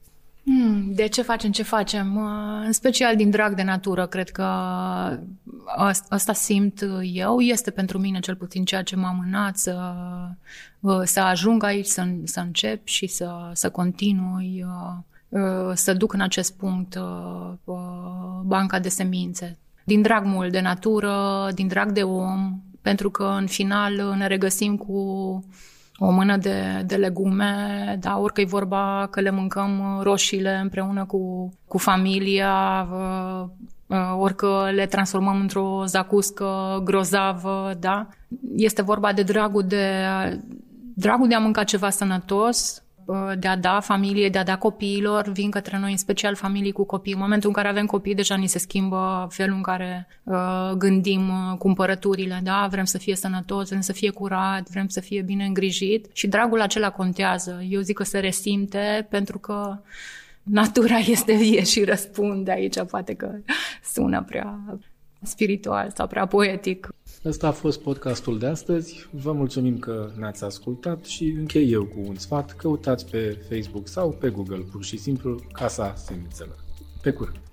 Hmm, 0.46 0.94
de 0.94 1.08
ce 1.08 1.22
facem 1.22 1.52
ce 1.52 1.64
facem? 1.64 2.18
În 2.66 2.72
special 2.72 3.16
din 3.16 3.30
drag 3.30 3.56
de 3.56 3.64
natură, 3.64 4.08
cred 4.08 4.30
că 4.30 4.44
asta 6.10 6.34
simt 6.34 6.86
eu. 7.02 7.40
Este 7.40 7.72
pentru 7.72 8.00
mine 8.00 8.20
cel 8.20 8.36
puțin 8.36 8.66
ceea 8.66 8.84
ce 8.84 8.96
m-a 8.96 9.12
mânat 9.12 9.58
să, 9.58 9.94
să 11.04 11.20
ajung 11.20 11.64
aici, 11.64 11.86
să, 11.86 12.08
să 12.24 12.40
încep 12.40 12.88
și 12.88 13.08
să, 13.08 13.50
să 13.54 13.70
continui, 13.70 14.66
să 15.74 15.94
duc 15.94 16.14
în 16.14 16.22
acest 16.22 16.58
punct 16.58 16.98
banca 18.44 18.80
de 18.80 18.90
semințe. 18.90 19.58
Din 19.84 20.02
drag 20.02 20.26
mult 20.26 20.52
de 20.52 20.60
natură, 20.60 21.48
din 21.54 21.68
drag 21.68 21.92
de 21.92 22.04
om, 22.04 22.62
pentru 22.82 23.10
că 23.10 23.36
în 23.40 23.48
final 23.48 24.16
ne 24.18 24.28
regăsim 24.28 24.78
cu 24.78 25.44
o 25.98 26.12
mână 26.12 26.38
de, 26.38 26.84
de 26.86 26.96
legume, 26.96 27.98
da, 28.00 28.18
orică 28.20 28.42
e 28.42 28.46
vorba 28.46 29.08
că 29.12 29.22
le 29.22 29.30
mâncăm 29.30 30.00
roșiile 30.02 30.56
împreună 30.62 31.06
cu, 31.06 31.50
cu 31.68 31.78
familia, 31.78 32.88
uh, 32.92 33.48
uh, 33.88 34.16
orică 34.20 34.70
le 34.74 34.86
transformăm 34.86 35.40
într-o 35.40 35.84
zacuscă 35.86 36.82
grozavă, 36.84 37.74
da. 37.80 38.08
Este 38.56 38.82
vorba 38.82 39.14
de 39.14 39.24
dragul 39.24 39.64
de, 39.64 39.86
dragul 40.94 41.28
de 41.28 41.36
a 41.36 41.40
mânca 41.40 41.64
ceva 41.64 41.90
sănătos, 41.90 42.84
de 43.40 43.48
a 43.48 43.58
da 43.58 43.80
familie, 43.80 44.30
de 44.30 44.38
a 44.38 44.44
da 44.44 44.58
copiilor, 44.58 45.28
vin 45.28 45.50
către 45.50 45.78
noi, 45.80 45.92
în 45.92 45.98
special 45.98 46.36
familii 46.36 46.72
cu 46.72 46.84
copii. 46.84 47.14
În 47.14 47.20
momentul 47.20 47.50
în 47.50 47.56
care 47.56 47.68
avem 47.68 47.86
copii, 47.86 48.16
deja 48.16 48.36
ni 48.36 48.48
se 48.48 48.60
schimbă 48.60 49.28
felul 49.30 49.56
în 49.56 49.62
care 49.62 50.08
uh, 50.24 50.72
gândim 50.78 51.30
uh, 51.30 51.58
cumpărăturile, 51.58 52.40
da? 52.44 52.68
Vrem 52.72 52.86
să 52.86 52.98
fie 52.98 53.16
sănătos, 53.16 53.68
vrem 53.68 53.82
să 53.82 53.94
fie 53.94 54.10
curat, 54.10 54.70
vrem 54.70 54.88
să 54.88 55.00
fie 55.00 55.22
bine 55.22 55.46
îngrijit 55.46 56.10
și 56.14 56.28
dragul 56.28 56.62
acela 56.62 56.90
contează. 56.90 57.66
Eu 57.70 57.82
zic 57.82 57.96
că 57.96 58.04
se 58.04 58.20
resimte 58.20 59.08
pentru 59.10 59.40
că 59.40 59.80
natura 60.44 60.98
este 61.16 61.34
vie 61.34 61.64
și 61.64 61.84
răspunde 61.84 62.52
aici, 62.52 62.84
poate 62.84 63.14
că 63.14 63.32
sună 63.84 64.24
prea 64.28 64.60
spiritual 65.22 65.92
sau 65.96 66.08
prea 66.08 66.26
poetic. 66.26 66.90
Ăsta 67.26 67.48
a 67.48 67.52
fost 67.52 67.82
podcastul 67.82 68.40
de 68.40 68.46
astăzi. 68.46 69.08
Vă 69.12 69.32
mulțumim 69.32 69.80
că 69.80 70.12
ne-ați 70.18 70.44
ascultat 70.44 71.06
și 71.06 71.36
închei 71.38 71.72
eu 71.72 71.86
cu 71.86 72.00
un 72.08 72.16
sfat. 72.16 72.52
Căutați 72.56 73.10
pe 73.10 73.46
Facebook 73.50 73.88
sau 73.88 74.12
pe 74.12 74.30
Google 74.30 74.66
pur 74.72 74.84
și 74.84 74.98
simplu 74.98 75.40
Casa 75.52 75.96
Semințelor. 75.96 76.64
Pe 77.02 77.12
curând! 77.12 77.53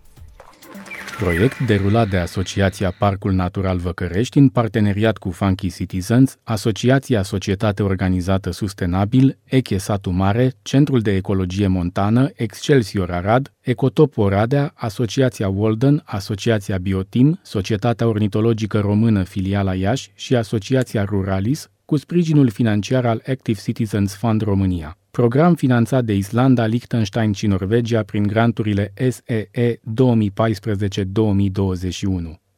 Proiect 1.21 1.59
derulat 1.59 2.09
de 2.09 2.17
Asociația 2.17 2.95
Parcul 2.99 3.33
Natural 3.33 3.79
Văcărești 3.79 4.39
în 4.39 4.49
parteneriat 4.49 5.19
cu 5.19 5.31
Funky 5.31 5.71
Citizens, 5.71 6.37
Asociația 6.43 7.23
Societate 7.23 7.83
Organizată 7.83 8.51
Sustenabil, 8.51 9.39
Eche 9.45 9.79
Satu 9.79 10.11
Mare, 10.11 10.53
Centrul 10.63 11.01
de 11.01 11.15
Ecologie 11.15 11.67
Montană, 11.67 12.31
Excelsior 12.35 13.11
Arad, 13.11 13.53
Ecotop 13.61 14.19
Oradea, 14.19 14.73
Asociația 14.75 15.49
Walden, 15.49 16.03
Asociația 16.05 16.79
Biotim, 16.79 17.39
Societatea 17.43 18.07
Ornitologică 18.07 18.79
Română 18.79 19.23
Filiala 19.23 19.75
Iași 19.75 20.11
și 20.15 20.37
Asociația 20.37 21.05
Ruralis, 21.05 21.69
cu 21.85 21.97
sprijinul 21.97 22.51
financiar 22.51 23.07
al 23.07 23.23
Active 23.27 23.61
Citizens 23.61 24.15
Fund 24.15 24.43
România. 24.43 25.00
Program 25.11 25.55
finanțat 25.55 26.05
de 26.05 26.15
Islanda, 26.15 26.67
Liechtenstein 26.67 27.33
și 27.33 27.47
Norvegia 27.47 28.03
prin 28.03 28.23
granturile 28.23 28.93
SEE 28.95 29.77
2014-2021. 29.77 29.81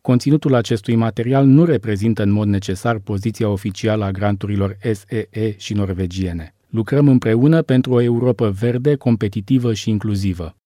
Conținutul 0.01 0.55
acestui 0.55 0.95
material 0.95 1.47
nu 1.47 1.65
reprezintă 1.65 2.23
în 2.23 2.31
mod 2.31 2.47
necesar 2.49 2.99
poziția 2.99 3.49
oficială 3.49 4.05
a 4.05 4.11
granturilor 4.11 4.77
SEE 4.81 5.55
și 5.57 5.75
norvegiene. 5.75 6.55
Lucrăm 6.69 7.09
împreună 7.09 7.63
pentru 7.63 7.93
o 7.93 8.01
Europa 8.01 8.49
verde, 8.49 8.95
competitivă 8.95 9.73
și 9.73 9.91
inclusivă. 9.91 10.57